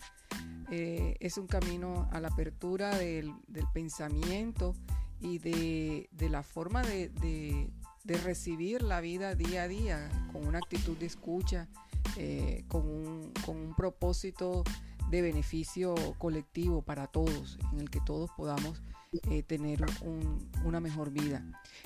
eh, 0.71 1.17
es 1.21 1.39
un 1.39 1.47
camino 1.47 2.07
a 2.13 2.21
la 2.21 2.29
apertura 2.29 2.95
del, 2.99 3.33
del 3.49 3.65
pensamiento 3.73 4.75
y 5.21 5.39
de, 5.39 6.29
la 6.29 6.43
forma 6.43 6.83
de, 6.83 7.71
recibir 8.25 8.83
la 8.83 9.01
vida 9.01 9.35
día 9.35 9.65
a 9.65 9.69
día 9.69 10.11
con 10.33 10.47
una 10.47 10.59
actitud 10.59 10.97
de 10.97 11.07
escucha, 11.07 11.69
eh, 12.17 12.65
con, 12.69 12.83
un, 13.47 13.75
propósito 13.77 14.65
de 15.11 15.23
beneficio 15.23 15.95
colectivo 16.19 16.83
para 16.83 17.07
todos, 17.07 17.59
en 17.73 17.81
el 17.81 17.91
que 17.91 18.01
todos 18.01 18.31
podamos 18.37 18.83
eh, 19.31 19.43
tener 19.43 19.85
una 20.65 20.81
mejor 20.81 21.11
vida. 21.11 21.45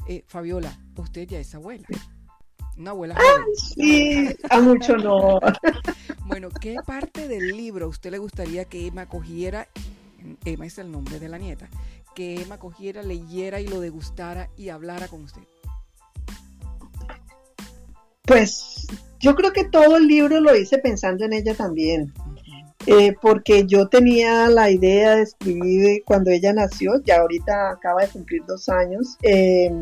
Eh, 0.08 0.24
Fabiola, 0.26 0.78
usted 0.96 1.26
ya 1.26 1.38
es 1.38 1.54
abuela. 1.54 1.86
Una 2.76 2.90
abuela 2.90 3.14
joven. 3.14 3.54
sí, 3.56 4.36
a 4.50 4.60
mucho 4.60 4.96
no. 4.96 5.38
bueno, 6.26 6.48
¿qué 6.48 6.76
parte 6.84 7.28
del 7.28 7.56
libro 7.56 7.88
usted 7.88 8.10
le 8.10 8.18
gustaría 8.18 8.64
que 8.64 8.86
Emma 8.86 9.06
cogiera? 9.06 9.68
Emma 10.44 10.66
es 10.66 10.78
el 10.78 10.90
nombre 10.90 11.20
de 11.20 11.28
la 11.28 11.38
nieta 11.38 11.68
que 12.14 12.40
Emma 12.40 12.58
cogiera, 12.58 13.02
leyera 13.02 13.60
y 13.60 13.66
lo 13.66 13.80
degustara 13.80 14.50
y 14.56 14.68
hablara 14.68 15.08
con 15.08 15.24
usted? 15.24 15.42
Pues 18.22 18.86
yo 19.20 19.34
creo 19.34 19.52
que 19.52 19.64
todo 19.64 19.96
el 19.96 20.06
libro 20.06 20.40
lo 20.40 20.56
hice 20.56 20.78
pensando 20.78 21.24
en 21.24 21.34
ella 21.34 21.54
también. 21.54 22.12
Eh, 22.86 23.14
porque 23.20 23.64
yo 23.66 23.88
tenía 23.88 24.48
la 24.50 24.70
idea 24.70 25.16
de 25.16 25.22
escribir 25.22 26.02
cuando 26.04 26.30
ella 26.30 26.52
nació, 26.52 27.00
ya 27.02 27.20
ahorita 27.20 27.70
acaba 27.70 28.02
de 28.02 28.08
cumplir 28.08 28.44
dos 28.46 28.68
años, 28.68 29.16
eh, 29.22 29.72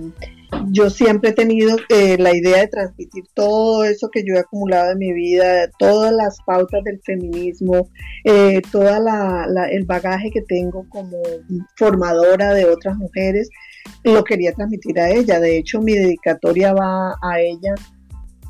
yo 0.71 0.91
siempre 0.91 1.31
he 1.31 1.33
tenido 1.33 1.77
eh, 1.89 2.17
la 2.19 2.35
idea 2.35 2.61
de 2.61 2.69
transmitir 2.69 3.25
todo 3.35 3.85
eso 3.85 4.09
que 4.11 4.23
yo 4.25 4.35
he 4.35 4.39
acumulado 4.39 4.93
en 4.93 4.99
mi 4.99 5.13
vida, 5.13 5.69
todas 5.79 6.13
las 6.13 6.39
pautas 6.47 6.83
del 6.85 7.01
feminismo, 7.03 7.89
eh, 8.25 8.61
todo 8.71 8.89
el 8.89 9.85
bagaje 9.85 10.31
que 10.31 10.43
tengo 10.43 10.87
como 10.89 11.19
formadora 11.77 12.55
de 12.55 12.65
otras 12.67 12.97
mujeres, 12.97 13.49
lo 14.05 14.25
quería 14.25 14.53
transmitir 14.53 14.99
a 15.01 15.11
ella. 15.11 15.41
De 15.41 15.59
hecho, 15.59 15.81
mi 15.81 15.95
dedicatoria 15.95 16.73
va 16.73 17.17
a 17.23 17.41
ella 17.41 17.75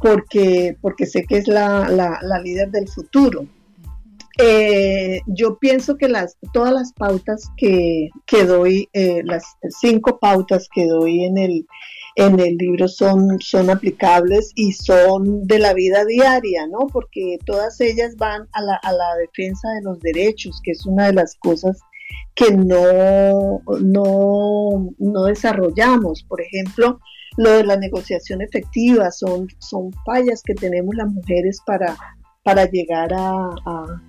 porque, 0.01 0.77
porque 0.81 1.07
sé 1.07 1.25
que 1.25 1.38
es 1.38 1.49
la, 1.49 1.88
líder 2.43 2.71
del 2.71 2.88
futuro. 2.88 3.47
Eh, 4.38 5.21
yo 5.27 5.59
pienso 5.59 5.97
que 5.97 6.09
las, 6.09 6.38
todas 6.53 6.73
las 6.73 6.92
pautas 6.95 7.49
que, 7.57 8.09
que 8.27 8.45
doy, 8.45 8.88
las 9.25 9.45
cinco 9.81 10.18
pautas 10.18 10.68
que 10.75 10.87
doy 10.87 11.25
en 11.25 11.38
el, 11.38 11.66
en 12.16 12.40
el 12.40 12.57
libro 12.57 12.88
son, 12.88 13.38
son 13.40 13.71
aplicables 13.71 14.53
y 14.55 14.73
son 14.73 15.47
de 15.47 15.59
la 15.59 15.75
vida 15.75 16.05
diaria, 16.05 16.66
¿no? 16.66 16.87
Porque 16.92 17.38
todas 17.45 17.81
ellas 17.81 18.16
van 18.16 18.49
a 18.53 18.62
la, 18.62 18.77
a 18.77 18.92
la 18.92 19.16
defensa 19.16 19.68
de 19.71 19.83
los 19.83 20.01
derechos, 20.01 20.61
que 20.62 20.73
es 20.73 20.85
una 20.87 21.07
de 21.07 21.14
las 21.14 21.35
cosas 21.37 21.79
que 22.35 22.53
no, 22.53 23.62
no, 23.81 24.95
no 24.99 25.25
desarrollamos. 25.25 26.25
Por 26.25 26.40
ejemplo, 26.40 26.99
lo 27.37 27.51
de 27.51 27.64
la 27.64 27.77
negociación 27.77 28.42
efectiva 28.42 29.11
son, 29.11 29.49
son 29.59 29.90
fallas 30.05 30.42
que 30.42 30.55
tenemos 30.55 30.95
las 30.95 31.11
mujeres 31.11 31.61
para, 31.66 31.97
para 32.42 32.66
llegar 32.66 33.12
a, 33.14 34.03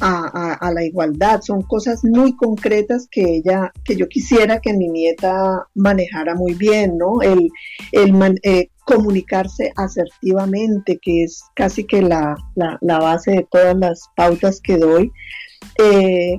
la 0.00 0.84
igualdad. 0.84 1.40
Son 1.42 1.62
cosas 1.62 2.00
muy 2.04 2.34
concretas 2.36 3.06
que 3.10 3.36
ella, 3.36 3.72
que 3.84 3.96
yo 3.96 4.08
quisiera 4.08 4.60
que 4.60 4.72
mi 4.72 4.88
nieta 4.88 5.66
manejara 5.74 6.34
muy 6.34 6.54
bien, 6.54 6.96
¿no? 6.98 7.22
El, 7.22 7.50
el 7.92 8.38
eh, 8.42 8.70
comunicarse 8.84 9.72
asertivamente, 9.76 10.98
que 11.00 11.24
es 11.24 11.44
casi 11.54 11.84
que 11.84 12.02
la, 12.02 12.34
la, 12.56 12.98
base 12.98 13.30
de 13.30 13.46
todas 13.50 13.76
las 13.76 14.08
pautas 14.16 14.60
que 14.60 14.78
doy. 14.78 15.12
Eh, 15.78 16.38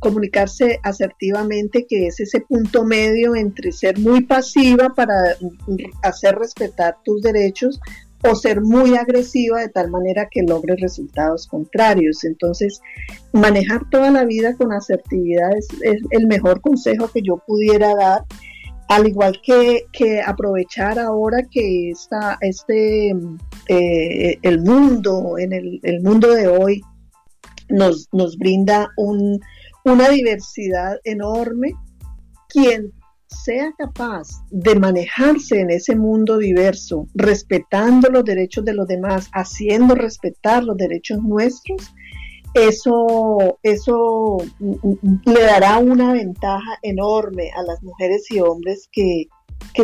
comunicarse 0.00 0.80
asertivamente, 0.82 1.86
que 1.86 2.06
es 2.06 2.20
ese 2.20 2.40
punto 2.40 2.84
medio 2.84 3.36
entre 3.36 3.70
ser 3.70 3.98
muy 3.98 4.22
pasiva 4.24 4.94
para 4.94 5.14
hacer 6.02 6.36
respetar 6.36 6.96
tus 7.04 7.22
derechos, 7.22 7.78
o 8.24 8.34
ser 8.34 8.60
muy 8.60 8.96
agresiva 8.96 9.60
de 9.60 9.68
tal 9.68 9.90
manera 9.90 10.28
que 10.30 10.42
logre 10.42 10.76
resultados 10.76 11.46
contrarios. 11.46 12.24
Entonces, 12.24 12.80
manejar 13.32 13.88
toda 13.90 14.10
la 14.10 14.24
vida 14.24 14.54
con 14.56 14.72
asertividad 14.72 15.50
es, 15.56 15.68
el 16.10 16.26
mejor 16.26 16.60
consejo 16.60 17.08
que 17.08 17.22
yo 17.22 17.42
pudiera 17.46 17.94
dar, 17.94 18.24
al 18.88 19.08
igual 19.08 19.40
que, 19.42 20.22
aprovechar 20.24 20.98
ahora 20.98 21.42
que 21.50 21.90
está 21.90 22.38
este, 22.40 23.10
eh, 23.68 24.38
el 24.42 24.60
mundo, 24.60 25.38
en 25.38 25.52
el, 25.52 26.02
mundo 26.02 26.32
de 26.32 26.46
hoy, 26.46 26.82
nos, 27.68 28.08
nos 28.12 28.36
brinda 28.36 28.90
una 29.84 30.08
diversidad 30.10 30.98
enorme. 31.04 31.72
Quien 32.48 32.92
sea 33.32 33.72
capaz 33.76 34.28
de 34.50 34.74
manejarse 34.76 35.60
en 35.60 35.70
ese 35.70 35.96
mundo 35.96 36.38
diverso, 36.38 37.06
respetando 37.14 38.08
los 38.08 38.24
derechos 38.24 38.64
de 38.64 38.74
los 38.74 38.86
demás, 38.86 39.28
haciendo 39.32 39.94
respetar 39.94 40.64
los 40.64 40.76
derechos 40.76 41.20
nuestros, 41.22 41.94
eso, 42.54 43.58
eso 43.62 44.38
le 45.24 45.42
dará 45.42 45.78
una 45.78 46.12
ventaja 46.12 46.78
enorme 46.82 47.50
a 47.56 47.62
las 47.62 47.82
mujeres 47.82 48.30
y 48.30 48.40
hombres 48.40 48.88
que, 48.92 49.26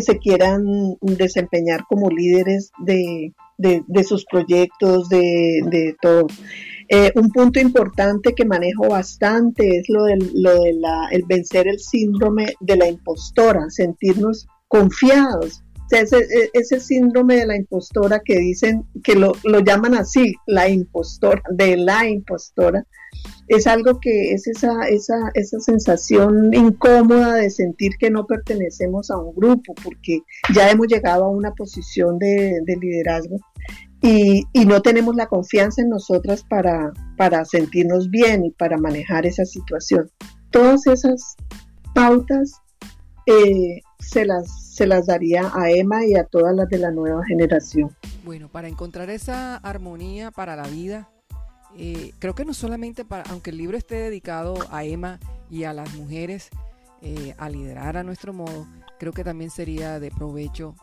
se 0.00 0.18
quieran 0.18 0.66
desempeñar 1.00 1.84
como 1.88 2.10
líderes 2.10 2.72
de, 2.84 3.32
sus 4.04 4.24
proyectos, 4.24 5.08
de, 5.08 5.60
de 5.70 5.96
todo. 6.00 6.26
Eh, 6.88 7.12
un 7.16 7.28
punto 7.28 7.60
importante 7.60 8.34
que 8.34 8.46
manejo 8.46 8.88
bastante 8.88 9.78
es 9.78 9.90
lo 9.90 10.04
del 10.04 10.30
lo 10.34 10.62
de 10.62 10.72
la, 10.72 11.08
el 11.10 11.24
vencer 11.28 11.68
el 11.68 11.78
síndrome 11.78 12.54
de 12.60 12.76
la 12.76 12.88
impostora, 12.88 13.68
sentirnos 13.68 14.46
confiados. 14.68 15.62
Ese, 15.90 16.18
e, 16.18 16.50
ese, 16.52 16.80
síndrome 16.80 17.36
de 17.36 17.46
la 17.46 17.56
impostora 17.56 18.20
que 18.24 18.38
dicen, 18.38 18.84
que 19.02 19.14
lo, 19.14 19.32
lo 19.44 19.60
llaman 19.60 19.94
así, 19.94 20.34
la 20.46 20.68
impostora, 20.68 21.42
de 21.50 21.76
la 21.76 22.08
impostora, 22.08 22.86
es 23.48 23.66
algo 23.66 23.98
que 24.00 24.32
es 24.32 24.46
esa, 24.46 24.88
esa, 24.88 25.16
esa 25.34 25.58
sensación 25.60 26.52
incómoda 26.52 27.36
de 27.36 27.50
sentir 27.50 27.92
que 27.98 28.10
no 28.10 28.26
pertenecemos 28.26 29.10
a 29.10 29.16
un 29.16 29.34
grupo, 29.34 29.74
porque 29.82 30.20
ya 30.54 30.70
hemos 30.70 30.88
llegado 30.88 31.24
a 31.24 31.30
una 31.30 31.52
posición 31.52 32.18
de, 32.18 32.60
de 32.64 32.76
liderazgo 32.76 33.38
y, 34.00 34.46
no 34.66 34.80
tenemos 34.82 35.16
la 35.16 35.26
confianza 35.26 35.82
en 35.82 35.88
nosotras 35.88 36.44
para, 36.48 36.92
para 37.16 37.44
sentirnos 37.44 38.10
bien 38.10 38.44
y 38.44 38.50
para 38.50 38.76
manejar 38.76 39.26
esa 39.26 39.44
situación. 39.44 40.10
Todas 40.50 40.86
esas 40.86 41.36
pautas 41.94 42.52
eh, 43.26 43.80
se, 43.98 44.24
las, 44.24 44.74
se 44.74 44.86
las 44.86 45.06
daría 45.06 45.50
a 45.54 45.70
Emma 45.70 46.04
y 46.06 46.14
a 46.14 46.24
todas 46.24 46.54
las 46.54 46.68
de 46.68 46.78
la 46.78 46.90
nueva 46.90 47.24
generación. 47.26 47.94
Bueno, 48.24 48.48
para 48.48 48.68
encontrar 48.68 49.10
esa 49.10 49.56
armonía 49.56 50.30
para 50.30 50.56
la 50.56 50.66
vida, 50.66 51.08
eh, 51.76 52.12
creo 52.18 52.34
que 52.34 52.44
no 52.44 52.54
solamente 52.54 53.04
para, 53.04 53.24
aunque 53.30 53.50
el 53.50 53.58
libro 53.58 53.76
esté 53.76 53.96
dedicado 53.96 54.56
a 54.70 54.84
Emma 54.84 55.18
y 55.50 55.64
a 55.64 55.72
las 55.72 55.94
mujeres 55.94 56.48
eh, 57.02 57.34
a 57.38 57.48
liderar 57.48 57.96
a 57.96 58.02
nuestro 58.02 58.32
modo, 58.32 58.66
creo 58.98 59.12
que 59.12 59.24
también 59.24 59.50
sería 59.50 60.00
de 60.00 60.10
provecho 60.10 60.74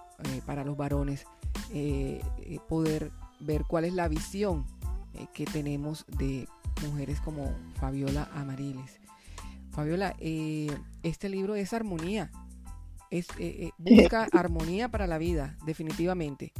para 0.45 0.63
los 0.63 0.77
varones 0.77 1.25
eh, 1.73 2.21
eh, 2.37 2.59
poder 2.67 3.11
ver 3.39 3.63
cuál 3.67 3.85
es 3.85 3.93
la 3.93 4.07
visión 4.07 4.65
eh, 5.13 5.27
que 5.33 5.45
tenemos 5.45 6.05
de 6.17 6.47
mujeres 6.87 7.19
como 7.21 7.53
Fabiola 7.79 8.29
Amariles. 8.33 8.99
Fabiola, 9.71 10.15
este 11.03 11.27
libro 11.27 11.55
es 11.55 11.73
armonía, 11.73 12.31
es, 13.19 13.27
busca 13.77 14.27
armonía 14.31 14.89
para 14.89 15.07
la 15.07 15.17
vida, 15.17 15.57
definitivamente. 15.65 16.53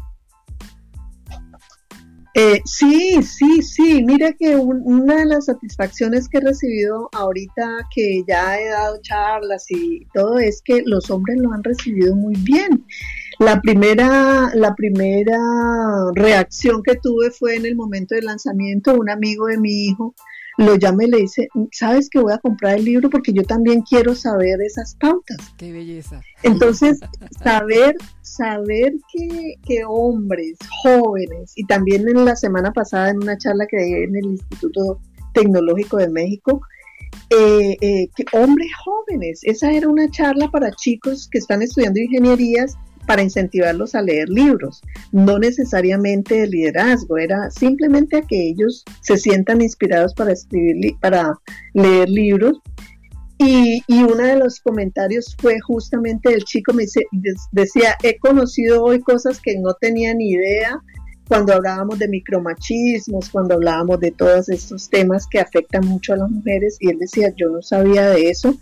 sí, 2.65 3.23
sí, 3.23 3.61
sí. 3.61 4.03
Mira 4.03 4.33
que 4.33 4.55
una 4.57 5.15
de 5.17 5.25
las 5.25 5.45
satisfacciones 5.45 6.27
que 6.27 6.39
he 6.39 6.41
recibido 6.41 7.09
ahorita 7.13 7.87
que 7.93 8.23
ya 8.27 8.59
he 8.59 8.67
dado 8.69 8.99
charlas 9.01 9.65
y 9.69 10.05
todo 10.13 10.37
es 10.39 10.61
que 10.63 10.81
los 10.85 11.09
hombres 11.09 11.37
lo 11.39 11.53
han 11.53 11.63
recibido 11.63 12.15
muy 12.15 12.35
bien. 12.35 12.85
La 13.39 13.61
primera, 13.61 14.51
la 14.53 14.75
primera 14.75 15.37
reacción 16.13 16.81
que 16.83 16.95
tuve 16.95 17.31
fue 17.31 17.55
en 17.55 17.65
el 17.65 17.75
momento 17.75 18.15
del 18.15 18.25
lanzamiento. 18.25 18.95
Un 18.95 19.09
amigo 19.09 19.47
de 19.47 19.57
mi 19.57 19.85
hijo 19.85 20.13
lo 20.57 20.75
llama 20.75 21.03
y 21.03 21.11
le 21.11 21.17
dice, 21.17 21.47
¿sabes 21.71 22.09
que 22.09 22.19
voy 22.19 22.33
a 22.33 22.37
comprar 22.37 22.77
el 22.77 22.85
libro 22.85 23.09
porque 23.09 23.33
yo 23.33 23.43
también 23.43 23.81
quiero 23.81 24.15
saber 24.15 24.61
esas 24.61 24.95
pautas? 24.95 25.37
Qué 25.57 25.71
belleza. 25.71 26.21
Entonces, 26.43 26.99
saber, 27.43 27.95
saber 28.21 28.93
que, 29.11 29.55
que 29.65 29.83
hombres, 29.85 30.57
jóvenes, 30.83 31.53
y 31.55 31.65
también 31.65 32.07
en 32.07 32.25
la 32.25 32.35
semana 32.35 32.71
pasada 32.71 33.09
en 33.09 33.17
una 33.17 33.37
charla 33.37 33.65
que 33.67 33.77
di 33.77 33.93
en 33.93 34.15
el 34.15 34.25
Instituto 34.31 34.99
Tecnológico 35.33 35.97
de 35.97 36.09
México, 36.09 36.61
eh, 37.29 37.77
eh, 37.81 38.09
que 38.15 38.25
hombres 38.33 38.69
jóvenes, 38.83 39.39
esa 39.43 39.71
era 39.71 39.87
una 39.87 40.09
charla 40.09 40.49
para 40.51 40.71
chicos 40.71 41.27
que 41.29 41.39
están 41.39 41.61
estudiando 41.61 41.99
ingenierías 41.99 42.77
para 43.05 43.23
incentivarlos 43.23 43.95
a 43.95 44.01
leer 44.01 44.29
libros, 44.29 44.81
no 45.11 45.39
necesariamente 45.39 46.41
de 46.41 46.47
liderazgo, 46.47 47.17
era 47.17 47.49
simplemente 47.51 48.17
a 48.17 48.21
que 48.21 48.49
ellos 48.49 48.83
se 49.01 49.17
sientan 49.17 49.61
inspirados 49.61 50.13
para 50.13 50.33
escribir, 50.33 50.95
para 50.99 51.33
leer 51.73 52.09
libros. 52.09 52.59
Y, 53.37 53.83
uno 53.89 54.23
de 54.23 54.37
los 54.37 54.61
comentarios 54.61 55.35
fue 55.39 55.59
justamente 55.59 56.33
el 56.33 56.43
chico 56.45 56.73
me 56.73 56.85
decía, 57.51 57.97
he 58.01 58.17
conocido 58.17 58.83
hoy 58.83 59.01
cosas 59.01 59.41
que 59.41 59.59
no 59.59 59.73
tenía 59.73 60.13
ni 60.13 60.31
idea 60.31 60.79
cuando 61.27 61.53
hablábamos 61.53 61.99
de 61.99 62.07
micromachismos, 62.07 63.29
cuando 63.29 63.55
hablábamos 63.55 63.99
de 63.99 64.11
todos 64.11 64.47
estos 64.47 64.89
temas 64.89 65.27
que 65.29 65.39
afectan 65.39 65.85
mucho 65.85 66.13
a 66.13 66.17
las 66.17 66.29
mujeres, 66.29 66.77
y 66.79 66.89
él 66.89 66.97
decía, 66.99 67.33
yo 67.35 67.49
no 67.49 67.61
sabía 67.61 68.09
de 68.09 68.29
eso 68.29 68.55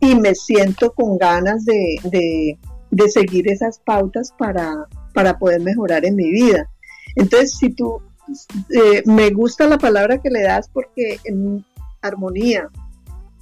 y 0.00 0.14
me 0.14 0.34
siento 0.34 0.92
con 0.92 1.18
ganas 1.18 1.64
de, 1.64 1.96
de 2.04 2.58
seguir 3.08 3.50
esas 3.50 3.78
pautas 3.80 4.32
para, 4.38 4.86
para 5.14 5.38
poder 5.38 5.60
mejorar 5.60 6.04
en 6.04 6.16
mi 6.16 6.30
vida. 6.30 6.68
Entonces, 7.16 7.56
si 7.58 7.70
tú, 7.70 8.00
eh, 8.70 9.02
me 9.06 9.30
gusta 9.30 9.66
la 9.66 9.78
palabra 9.78 10.20
que 10.20 10.30
le 10.30 10.42
das 10.42 10.68
porque 10.68 11.18
en 11.24 11.64
armonía, 12.02 12.68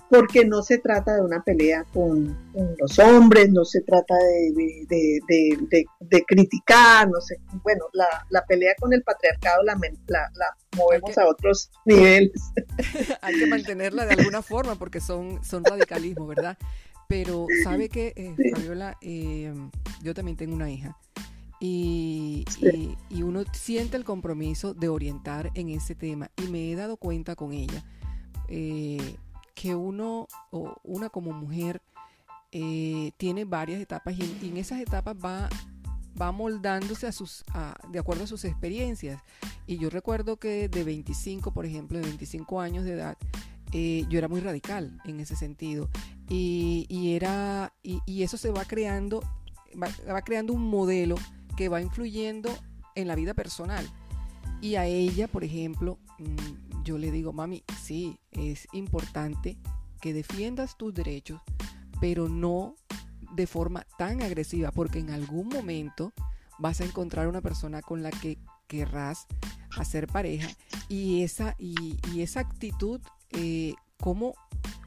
porque 0.09 0.45
no 0.45 0.63
se 0.63 0.79
trata 0.79 1.17
de 1.17 1.21
una 1.21 1.43
pelea 1.43 1.85
con, 1.93 2.37
los 2.79 2.99
hombres, 2.99 3.51
no 3.51 3.65
se 3.65 3.81
trata 3.83 4.15
de, 4.15 6.23
criticar, 6.27 7.09
no 7.09 7.21
sé, 7.21 7.39
bueno, 7.63 7.85
la, 7.93 8.45
pelea 8.47 8.75
con 8.79 8.93
el 8.93 9.03
patriarcado 9.03 9.63
la, 9.65 9.79
la, 10.07 10.31
movemos 10.77 11.19
a 11.19 11.27
otros 11.27 11.71
niveles. 11.85 12.53
Hay 13.21 13.39
que 13.39 13.47
mantenerla 13.47 14.07
de 14.07 14.15
alguna 14.15 14.43
forma 14.43 14.77
porque 14.77 15.01
son, 15.01 15.45
son 15.45 15.65
radicalismo, 15.65 16.27
¿verdad? 16.27 16.57
Pero 17.09 17.47
sabe 17.63 17.89
que, 17.89 18.13
eh, 18.17 18.35
Fabiola, 18.55 18.97
eh, 19.01 19.53
yo 20.03 20.15
también 20.15 20.37
tengo 20.37 20.55
una 20.55 20.71
hija. 20.71 20.97
Y, 21.61 22.45
y, 23.09 23.23
uno 23.23 23.45
siente 23.53 23.97
el 23.97 24.05
compromiso 24.05 24.75
de 24.75 24.89
orientar 24.89 25.51
en 25.55 25.71
ese 25.71 25.95
tema. 25.95 26.31
Y 26.37 26.49
me 26.49 26.71
he 26.71 26.77
dado 26.77 26.97
cuenta 26.99 27.35
con 27.35 27.53
ella 27.53 27.83
eh, 28.49 29.17
que 29.55 29.75
uno, 29.75 30.27
o 30.51 30.77
una 30.85 31.09
como 31.09 31.33
mujer, 31.33 31.81
tiene 33.19 33.45
varias 33.45 33.83
etapas 33.83 34.15
y 34.19 34.49
en, 34.49 34.57
esas 34.57 34.81
etapas 34.81 35.15
va, 35.15 35.51
va 36.19 36.33
moldándose 36.33 37.07
a 37.07 37.13
sus, 37.13 37.45
de 37.91 37.99
acuerdo 37.99 38.25
a 38.25 38.27
sus 38.27 38.45
experiencias. 38.47 39.23
Y 39.67 39.77
yo 39.79 39.91
recuerdo 39.91 40.39
que 40.39 40.69
de 40.69 40.85
25, 40.85 41.53
por 41.53 41.67
ejemplo, 41.67 41.99
de 41.99 42.05
25 42.05 42.61
años 42.61 42.85
de 42.85 42.93
edad, 42.93 43.19
eh, 43.79 44.07
yo 44.09 44.17
era 44.17 44.27
muy 44.27 44.41
radical 44.41 44.99
en 45.05 45.21
ese 45.21 45.37
sentido. 45.37 45.91
Y, 46.31 47.13
era, 47.15 47.75
y, 47.83 48.23
eso 48.23 48.39
se 48.39 48.51
va 48.51 48.65
creando, 48.65 49.23
va, 49.79 50.23
creando 50.23 50.55
un 50.55 50.63
modelo 50.63 51.17
que 51.59 51.69
va 51.69 51.83
influyendo 51.83 52.49
en 52.95 53.07
la 53.07 53.15
vida 53.15 53.35
personal. 53.35 53.87
Y 54.63 54.77
a 54.77 54.87
ella, 54.87 55.29
por 55.29 55.45
ejemplo, 55.45 55.99
mm, 56.19 56.85
yo 56.85 56.97
le 56.97 57.11
digo, 57.11 57.35
mami, 57.35 57.65
sí, 57.79 58.19
es 58.31 58.67
importante 58.73 59.59
que 60.01 60.15
defiendas 60.15 60.79
tus 60.79 60.95
derechos, 60.95 61.43
pero 62.01 62.31
no 62.31 62.77
de 63.35 63.47
forma 63.47 63.87
tan 63.99 64.23
agresiva, 64.23 64.71
porque 64.73 65.01
en 65.01 65.11
algún 65.11 65.49
momento 65.49 66.15
vas 66.59 66.81
a 66.81 66.87
encontrar 66.87 67.29
una 67.29 67.43
persona 67.43 67.83
con 67.83 68.03
la 68.03 68.11
que 68.11 68.39
querrás 68.69 69.27
hacer 69.77 70.07
pareja 70.07 70.49
y 70.89 71.23
esa, 71.23 71.55
y, 71.59 71.99
esa 72.21 72.41
actitud, 72.41 73.01
eh, 73.33 73.75
¿cómo, 74.01 74.35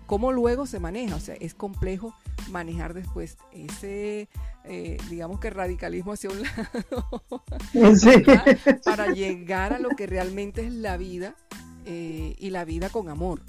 ¿cómo, 0.05 0.31
luego 0.31 0.65
se 0.65 0.79
maneja? 0.79 1.15
O 1.15 1.19
sea, 1.19 1.35
es 1.35 1.53
complejo 1.53 2.13
manejar 2.49 2.93
después 2.93 3.37
ese, 3.51 4.27
eh, 4.65 4.97
digamos 5.09 5.39
que 5.39 5.49
radicalismo 5.49 6.13
hacia 6.13 6.29
un 6.29 6.41
lado, 6.43 7.43
para 8.83 9.13
llegar 9.13 9.73
a 9.73 9.79
lo 9.79 9.89
que 9.89 10.07
realmente 10.07 10.65
es 10.65 10.73
la 10.73 10.97
vida 10.97 11.35
eh, 11.85 12.35
y 12.37 12.49
la 12.49 12.65
vida 12.65 12.89
con 12.89 13.09
amor. 13.09 13.41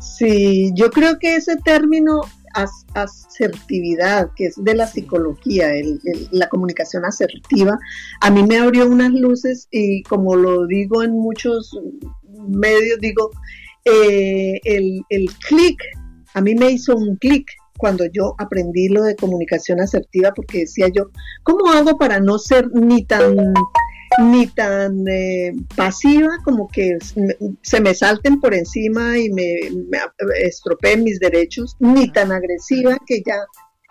Sí, 0.00 0.72
yo 0.74 0.90
creo 0.90 1.18
que 1.18 1.36
ese 1.36 1.56
término 1.56 2.22
asertividad, 2.94 4.30
que 4.34 4.46
es 4.46 4.54
de 4.56 4.74
la 4.74 4.86
psicología, 4.86 5.68
la 6.30 6.48
comunicación 6.48 7.04
asertiva, 7.04 7.78
a 8.20 8.30
mí 8.30 8.42
me 8.42 8.58
abrió 8.58 8.88
unas 8.88 9.12
luces 9.12 9.68
y 9.70 10.02
como 10.04 10.36
lo 10.36 10.66
digo 10.66 11.02
en 11.02 11.12
muchos 11.12 11.78
medios, 12.46 12.98
digo, 13.00 13.30
eh, 13.84 14.60
el, 14.64 15.02
el 15.08 15.30
clic, 15.46 15.80
a 16.34 16.40
mí 16.40 16.54
me 16.54 16.70
hizo 16.70 16.94
un 16.94 17.16
clic 17.16 17.50
cuando 17.78 18.04
yo 18.06 18.34
aprendí 18.38 18.88
lo 18.88 19.02
de 19.02 19.16
comunicación 19.16 19.80
asertiva 19.80 20.32
porque 20.34 20.60
decía 20.60 20.88
yo, 20.88 21.10
¿cómo 21.42 21.70
hago 21.70 21.96
para 21.96 22.20
no 22.20 22.38
ser 22.38 22.68
ni 22.72 23.04
tan 23.04 23.54
ni 24.18 24.46
tan 24.46 25.06
eh, 25.06 25.52
pasiva 25.76 26.38
como 26.44 26.68
que 26.68 26.98
se 27.62 27.80
me 27.80 27.94
salten 27.94 28.40
por 28.40 28.54
encima 28.54 29.18
y 29.18 29.30
me, 29.30 29.54
estropeen 30.42 31.04
mis 31.04 31.20
derechos, 31.20 31.76
ni 31.78 32.10
tan 32.10 32.32
agresiva 32.32 32.96
que 33.06 33.22
ya 33.24 33.36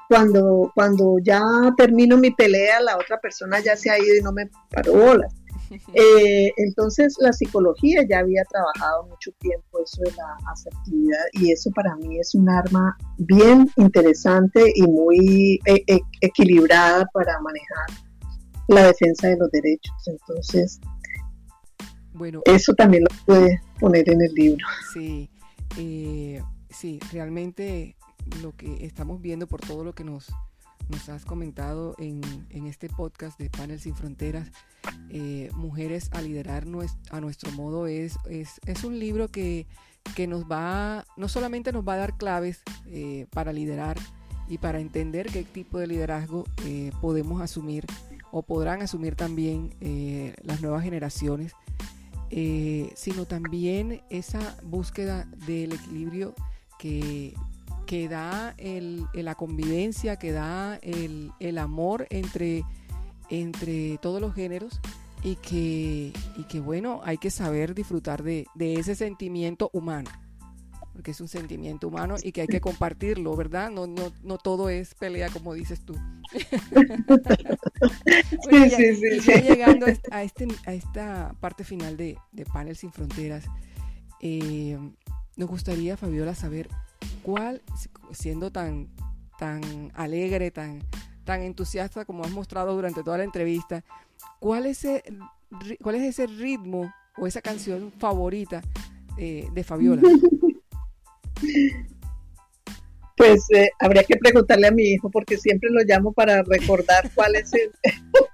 cuando, 0.10 0.72
cuando 0.74 1.18
ya 1.22 1.42
termino 1.78 2.18
mi 2.18 2.32
pelea 2.32 2.82
la 2.82 2.98
otra 2.98 3.20
persona 3.20 3.60
ya 3.60 3.76
se 3.76 3.90
ha 3.90 4.00
ido 4.00 4.16
y 4.16 4.22
no 4.22 4.32
me 4.32 4.50
paró 4.72 4.94
bolas. 4.94 5.34
Eh, 5.94 6.52
entonces 6.58 7.16
la 7.20 7.34
psicología 7.34 8.02
ya 8.08 8.20
había 8.20 8.44
trabajado 8.46 9.08
mucho 9.08 9.32
tiempo 9.40 9.80
eso 9.84 10.02
de 10.04 10.12
la 10.12 10.52
asertividad 10.52 11.26
y 11.34 11.52
eso 11.52 11.72
para 11.72 11.96
mí 11.96 12.20
es 12.20 12.36
un 12.36 12.50
arma 12.50 12.96
bien 13.18 13.70
interesante 13.78 14.72
y 14.76 14.84
muy 14.84 15.60
e, 15.66 15.84
e, 15.88 16.00
equilibrada 16.22 17.06
para 17.14 17.40
manejar 17.42 18.06
la 18.68 18.88
defensa 18.88 19.28
de 19.28 19.38
los 19.38 19.50
derechos. 19.52 19.96
Entonces, 20.06 20.80
bueno, 22.14 22.42
eso 22.46 22.74
también 22.74 23.04
lo 23.04 23.26
puede 23.26 23.62
poner 23.80 24.10
en 24.10 24.22
el 24.22 24.34
libro. 24.34 24.66
Sí, 24.94 25.30
eh, 25.78 26.42
sí, 26.70 27.00
realmente 27.12 27.96
lo 28.42 28.52
que 28.56 28.86
estamos 28.86 29.22
viendo 29.22 29.48
por 29.48 29.62
todo 29.62 29.84
lo 29.84 29.94
que 29.94 30.04
nos, 30.04 30.28
nos 30.90 31.10
has 31.10 31.26
comentado 31.26 31.96
en, 31.98 32.22
en 32.50 32.68
este 32.68 32.90
podcast 32.90 33.40
de 33.40 33.50
Panel 33.50 33.80
Sin 33.80 33.96
Fronteras, 33.96 34.52
eh, 35.10 35.50
Mujeres 35.54 36.10
a 36.14 36.22
liderar 36.22 36.66
a 37.12 37.22
nuestro 37.22 37.52
modo, 37.52 37.88
es, 37.88 38.18
es, 38.30 38.60
es 38.66 38.84
un 38.84 39.00
libro 39.00 39.30
que, 39.30 39.68
que, 40.16 40.28
nos 40.28 40.46
va, 40.46 41.06
no 41.18 41.28
solamente 41.28 41.72
nos 41.72 41.88
va 41.88 41.94
a 41.94 41.98
dar 41.98 42.18
claves 42.18 42.62
eh, 42.88 43.28
para 43.32 43.54
liderar 43.54 43.98
y 44.48 44.58
para 44.58 44.80
entender 44.80 45.28
qué 45.28 45.44
tipo 45.44 45.78
de 45.78 45.88
liderazgo 45.88 46.46
podemos 47.02 47.42
asumir 47.42 47.86
o 48.32 48.44
podrán 48.44 48.82
asumir 48.82 49.16
también 49.16 49.76
eh, 49.82 50.36
las 50.44 50.62
nuevas 50.62 50.84
generaciones, 50.84 51.54
eh, 52.30 52.92
sino 52.96 53.26
también 53.26 54.02
esa 54.10 54.58
búsqueda 54.64 55.26
del 55.46 55.74
equilibrio 55.74 56.36
que, 56.80 57.34
que 57.88 58.08
da 58.08 58.56
la 59.14 59.36
convivencia, 59.36 60.18
que 60.18 60.32
da 60.32 60.76
el, 60.84 61.58
amor 61.58 62.06
entre, 62.12 62.64
entre 63.30 63.98
todos 63.98 64.22
los 64.22 64.36
géneros 64.36 64.80
y 65.24 65.38
que, 65.38 66.14
y 66.36 66.44
que, 66.44 66.60
bueno, 66.60 67.02
hay 67.04 67.18
que 67.18 67.32
saber 67.32 67.74
disfrutar 67.74 68.22
de, 68.22 68.46
de 68.54 68.76
ese 68.76 68.94
sentimiento 68.94 69.72
humano 69.74 70.12
porque 70.94 71.12
es 71.12 71.22
un 71.22 71.28
sentimiento 71.28 71.88
humano 71.90 72.16
y 72.24 72.32
que 72.32 72.42
hay 72.42 72.48
que 72.48 72.60
compartirlo, 72.60 73.36
¿verdad? 73.36 73.70
No, 73.70 73.86
no, 73.86 74.12
no 74.24 74.40
todo 74.40 74.68
es 74.70 74.96
pelea, 74.96 75.30
como 75.30 75.54
dices 75.54 75.82
tú. 75.86 75.94
sí, 78.50 78.70
sí, 78.72 78.96
sí, 78.96 79.20
ya 79.20 79.40
llegando 79.40 79.86
a, 80.10 80.24
este, 80.24 80.48
a 80.66 80.74
esta 80.74 81.36
parte 81.40 81.64
final 81.64 81.98
de, 81.98 82.18
de 82.32 82.46
Panel 82.46 82.76
Sin 82.76 82.92
Fronteras, 82.92 83.46
eh, 84.22 84.76
nos 85.36 85.48
gustaría, 85.48 85.98
Fabiola, 85.98 86.34
saber 86.34 86.68
cuál, 87.24 87.62
siendo 88.12 88.52
tan, 88.52 88.90
tan 89.38 89.92
alegre, 89.94 90.52
tan, 90.52 90.82
tan 91.24 91.42
entusiasta 91.42 92.06
como 92.06 92.24
has 92.24 92.32
mostrado 92.32 92.74
durante 92.74 93.04
toda 93.04 93.18
la 93.18 93.24
entrevista, 93.24 93.84
¿cuál 94.40 94.66
es 94.66 94.86
ese, 94.86 95.04
cuál 95.82 95.96
es 95.96 96.04
ese 96.04 96.28
ritmo 96.28 96.94
o 97.18 97.28
esa 97.28 97.42
canción 97.42 97.92
favorita 97.98 98.62
eh, 99.18 99.48
de 99.54 99.64
Fabiola? 99.64 100.02
Pues 103.18 103.48
eh, 103.56 103.70
habría 103.80 104.04
que 104.04 104.16
preguntarle 104.16 104.68
a 104.68 104.72
mi 104.72 104.84
hijo 104.84 105.10
porque 105.10 105.38
siempre 105.38 105.72
lo 105.72 105.82
llamo 105.84 106.14
para 106.14 106.44
recordar 106.44 107.10
cuál 107.16 107.36
es 107.36 107.52
el... 107.52 107.72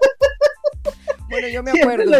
Bueno, 1.33 1.47
yo 1.49 1.63
me 1.63 1.71
acuerdo. 1.71 2.11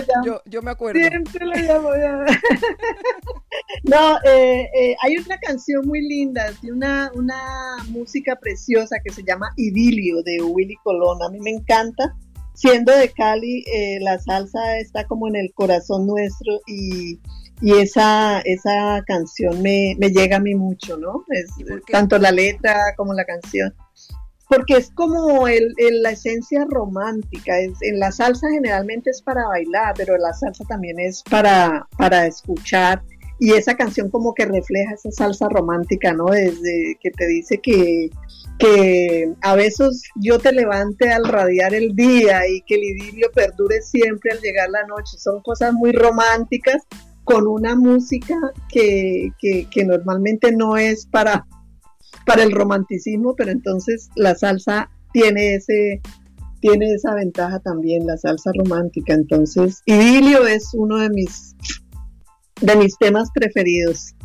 Yo, 0.45 0.61
me 0.61 0.71
acuerdo. 0.71 0.99
Siempre 0.99 1.45
lo 1.45 1.55
llamo. 1.55 1.89
no, 3.83 4.17
eh, 4.23 4.69
eh, 4.75 4.95
hay 5.01 5.17
una 5.17 5.37
canción 5.37 5.85
muy 5.85 6.01
linda, 6.01 6.51
de 6.61 6.71
una, 6.71 7.11
una 7.15 7.77
música 7.89 8.35
preciosa 8.35 8.97
que 9.03 9.13
se 9.13 9.23
llama 9.23 9.51
Idilio 9.57 10.21
de 10.23 10.41
Willy 10.41 10.75
Colón. 10.83 11.21
A 11.23 11.29
mí 11.29 11.39
me 11.39 11.51
encanta. 11.51 12.15
Siendo 12.55 12.95
de 12.95 13.09
Cali, 13.09 13.63
la 14.01 14.19
salsa 14.19 14.77
está 14.77 15.07
como 15.07 15.27
en 15.27 15.35
el 15.35 15.51
corazón 15.55 16.05
nuestro 16.05 16.59
y 16.67 17.19
y 17.63 17.71
esa, 17.79 18.41
esa 18.41 19.01
canción 19.07 19.61
me, 19.61 19.95
llega 19.95 20.35
a 20.35 20.39
mí 20.41 20.53
mucho, 20.53 20.97
¿no? 20.97 21.23
Es, 21.29 21.49
tanto 21.89 22.17
la 22.17 22.29
letra 22.29 22.77
como 22.97 23.13
la 23.13 23.23
canción. 23.23 23.73
Porque 24.53 24.75
es 24.75 24.91
como 24.91 25.47
el, 25.47 25.73
la 26.01 26.11
esencia 26.11 26.65
romántica. 26.69 27.59
Es, 27.59 27.73
en 27.81 27.99
la 27.99 28.11
salsa 28.11 28.47
generalmente 28.49 29.09
es 29.09 29.21
para 29.21 29.47
bailar, 29.47 29.93
pero 29.97 30.17
la 30.17 30.33
salsa 30.33 30.63
también 30.65 30.99
es 30.99 31.23
para, 31.23 31.87
para 31.97 32.27
escuchar. 32.27 33.01
Y 33.39 33.53
esa 33.53 33.75
canción 33.75 34.09
como 34.09 34.33
que 34.33 34.45
refleja 34.45 34.93
esa 34.93 35.11
salsa 35.11 35.49
romántica, 35.49 36.13
¿no? 36.13 36.25
Desde 36.25 36.97
que 37.01 37.11
te 37.11 37.27
dice 37.27 37.57
que, 37.57 38.09
que 38.59 39.33
a 39.41 39.55
veces 39.55 40.03
yo 40.15 40.39
te 40.39 40.51
levante 40.51 41.09
al 41.09 41.25
radiar 41.25 41.73
el 41.73 41.95
día 41.95 42.47
y 42.47 42.61
que 42.61 42.75
el 42.75 42.83
idilio 42.83 43.31
perdure 43.33 43.81
siempre 43.81 44.31
al 44.31 44.39
llegar 44.39 44.69
la 44.69 44.85
noche. 44.85 45.17
Son 45.17 45.41
cosas 45.41 45.73
muy 45.73 45.91
románticas 45.91 46.83
con 47.23 47.47
una 47.47 47.75
música 47.75 48.35
que, 48.69 49.31
normalmente 49.85 50.51
no 50.51 50.77
es 50.77 51.05
para, 51.05 51.45
para 52.25 52.43
el 52.43 52.51
romanticismo, 52.51 53.35
pero 53.35 53.51
entonces 53.51 54.09
la 54.15 54.35
salsa 54.35 54.89
tiene 55.11 55.55
ese 55.55 56.01
tiene 56.59 56.93
esa 56.93 57.13
ventaja 57.13 57.59
también 57.59 58.07
la 58.07 58.15
salsa 58.15 58.51
romántica. 58.57 59.13
Entonces, 59.13 59.81
Idilio 59.85 60.47
es 60.47 60.69
uno 60.73 60.97
de 60.97 61.09
mis 61.09 61.55
de 62.61 62.75
mis 62.77 62.97
temas 62.97 63.29
preferidos. 63.33 64.15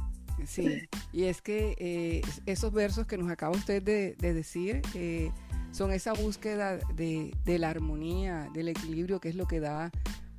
Sí, 0.47 0.89
y 1.13 1.25
es 1.25 1.43
que 1.43 1.75
eh, 1.79 2.23
esos 2.47 2.73
versos 2.73 3.07
que 3.07 3.19
nos 3.19 3.31
acaba 3.31 3.55
usted 3.55 3.83
de, 3.83 4.15
decir 4.17 4.81
eh, 4.95 5.31
son 5.73 5.93
esa 5.93 6.15
búsqueda 6.15 6.79
de, 6.95 7.35
de, 7.45 7.59
la 7.59 7.69
armonía, 7.69 8.49
del 8.55 8.69
equilibrio, 8.69 9.21
que 9.21 9.29
es 9.29 9.35
lo 9.35 9.47
que 9.47 9.61
da 9.61 9.91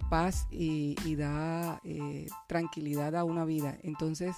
paz 0.09 0.47
y, 0.51 0.95
da 1.15 1.79
eh, 1.83 2.27
tranquilidad 2.47 3.15
a 3.15 3.23
una 3.23 3.45
vida. 3.45 3.77
Entonces, 3.83 4.35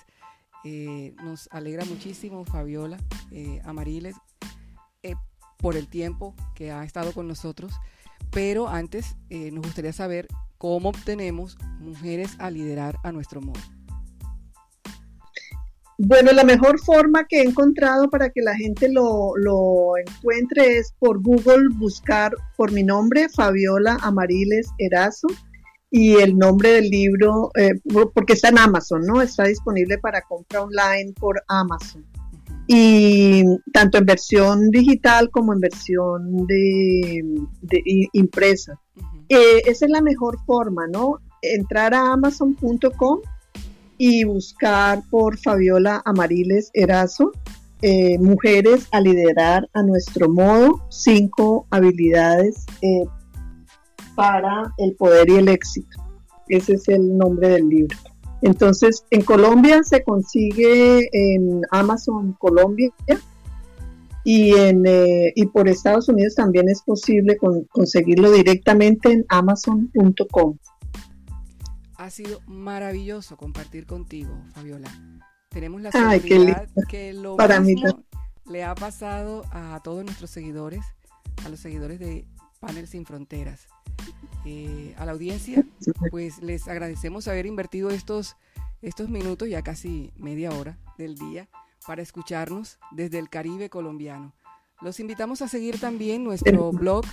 eh, 0.64 1.14
nos 1.24 1.48
alegra 1.52 1.86
muchísimo 1.86 2.46
Fabiola 2.46 2.98
eh, 3.32 3.62
Amariles 3.64 4.16
por 5.58 5.76
el 5.76 5.88
tiempo 5.88 6.34
que 6.56 6.72
ha 6.72 6.84
estado 6.84 7.14
con 7.14 7.28
nosotros, 7.28 7.72
pero 8.32 8.68
antes 8.68 9.16
nos 9.30 9.64
gustaría 9.64 9.94
saber 9.94 10.28
cómo 10.58 10.90
obtenemos 10.90 11.56
mujeres 11.80 12.32
a 12.40 12.50
liderar 12.50 12.98
a 13.04 13.12
nuestro 13.12 13.42
modo. 13.42 13.60
Bueno, 16.04 16.32
la 16.32 16.44
mejor 16.44 16.80
forma 16.80 17.28
que 17.28 17.42
he 17.42 17.44
encontrado 17.44 18.10
para 18.10 18.32
que 18.32 18.42
la 18.42 18.56
gente 18.56 18.92
lo, 18.92 19.38
lo, 19.38 19.92
encuentre 19.98 20.80
es 20.80 20.96
por 20.98 21.22
Google 21.22 21.70
buscar 21.76 22.34
por 22.58 22.72
mi 22.72 22.82
nombre, 22.82 23.30
Fabiola 23.30 24.00
Amariles 24.02 24.68
Erazo 24.80 25.28
y 25.94 26.14
el 26.14 26.38
nombre 26.38 26.72
del 26.72 26.90
libro, 26.90 27.52
eh, 27.56 27.74
porque 28.14 28.34
está 28.34 28.48
en 28.48 28.58
Amazon, 28.58 29.02
¿no? 29.06 29.22
Está 29.22 29.44
disponible 29.44 29.98
para 29.98 30.22
compra 30.22 30.64
online 30.64 31.14
por 31.20 31.44
Amazon. 31.50 32.06
Y 32.66 33.44
tanto 33.74 33.98
en 33.98 34.06
versión 34.06 34.70
digital 34.70 35.30
como 35.30 35.52
en 35.52 35.60
versión 35.60 36.48
de, 36.48 37.22
impresa. 38.14 38.80
Eh, 39.28 39.62
esa 39.66 39.86
es 39.86 39.92
la 39.92 40.02
mejor 40.02 40.38
forma, 40.46 40.88
¿no? 40.88 41.20
Entrar 41.42 41.94
a 41.94 42.14
amazon.com 42.14 43.20
y 43.98 44.24
buscar 44.24 45.02
por 45.10 45.38
Fabiola 45.38 46.02
Amariles 46.06 46.72
Erazo, 46.74 47.34
eh, 47.82 48.18
Mujeres 48.18 48.88
a 48.92 49.02
liderar 49.02 49.68
a 49.74 49.84
nuestro 49.84 50.30
modo, 50.30 50.86
cinco 50.90 51.68
habilidades 51.70 52.66
para 54.16 54.74
el 54.78 54.96
poder 54.96 55.30
y 55.30 55.36
el 55.36 55.48
éxito. 55.48 56.04
Ese 56.48 56.74
es 56.74 56.88
el 56.90 57.18
nombre 57.18 57.50
del 57.50 57.70
libro. 57.70 57.98
Entonces, 58.42 59.06
en 59.12 59.22
Colombia 59.22 59.84
se 59.84 60.04
consigue 60.04 61.08
en 61.12 61.62
Amazon 61.70 62.34
Colombia 62.40 62.92
y, 64.24 64.54
en, 64.56 64.84
eh, 64.86 65.32
y 65.36 65.46
por 65.48 65.68
Estados 65.68 66.10
Unidos 66.10 66.36
también 66.36 66.68
es 66.68 66.82
posible 66.82 67.38
conseguirlo 67.70 68.32
directamente 68.32 69.12
en 69.12 69.26
amazon.com. 69.30 70.58
Ha 71.98 72.10
sido 72.10 72.40
maravilloso 72.48 73.38
compartir 73.38 73.86
contigo, 73.86 74.36
Fabiola. 74.54 74.90
Tenemos 75.50 75.82
la 75.82 75.92
seguridad 75.92 76.68
que 76.90 77.14
lo 77.14 77.36
Para 77.36 77.60
mismo 77.60 78.04
le 78.46 78.64
ha 78.64 78.74
pasado 78.74 79.44
a 79.52 79.80
todos 79.84 80.04
nuestros 80.04 80.30
seguidores, 80.30 80.84
a 81.46 81.50
los 81.50 81.60
seguidores 81.60 82.00
de 82.00 82.26
Panel 82.62 82.88
Sin 82.88 83.06
Fronteras. 83.06 83.68
Eh, 84.46 84.96
a 84.98 85.06
la 85.06 85.12
audiencia, 85.12 85.66
pues 86.10 86.42
les 86.42 86.68
agradecemos 86.68 87.28
haber 87.28 87.46
invertido 87.46 87.90
estos, 87.90 88.38
estos 88.82 89.10
minutos, 89.10 89.50
ya 89.50 89.62
casi 89.62 90.14
media 90.16 90.52
hora 90.52 90.78
del 90.98 91.16
día, 91.16 91.50
para 91.86 92.02
escucharnos 92.02 92.80
desde 92.92 93.20
el 93.20 93.30
Caribe 93.30 93.70
colombiano. 93.70 94.34
Los 94.82 95.00
invitamos 95.00 95.42
a 95.42 95.48
seguir 95.48 95.80
también 95.80 96.24
nuestro 96.24 96.72
blog 96.72 97.06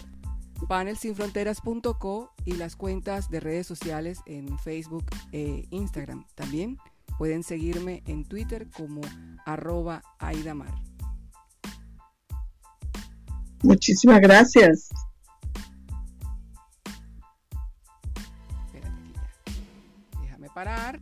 panelsinfronteras.co 0.68 2.30
y 2.44 2.52
las 2.52 2.76
cuentas 2.76 3.30
de 3.30 3.40
redes 3.40 3.66
sociales 3.66 4.20
en 4.26 4.58
Facebook 4.58 5.04
e 5.32 5.66
Instagram. 5.70 6.26
También 6.34 6.78
pueden 7.18 7.42
seguirme 7.42 8.02
en 8.06 8.24
Twitter 8.24 8.68
como 8.76 9.00
arroba 9.44 10.02
Aidamar. 10.18 10.74
Muchísimas 13.62 14.20
gracias. 14.20 14.88
Parar. 20.58 20.98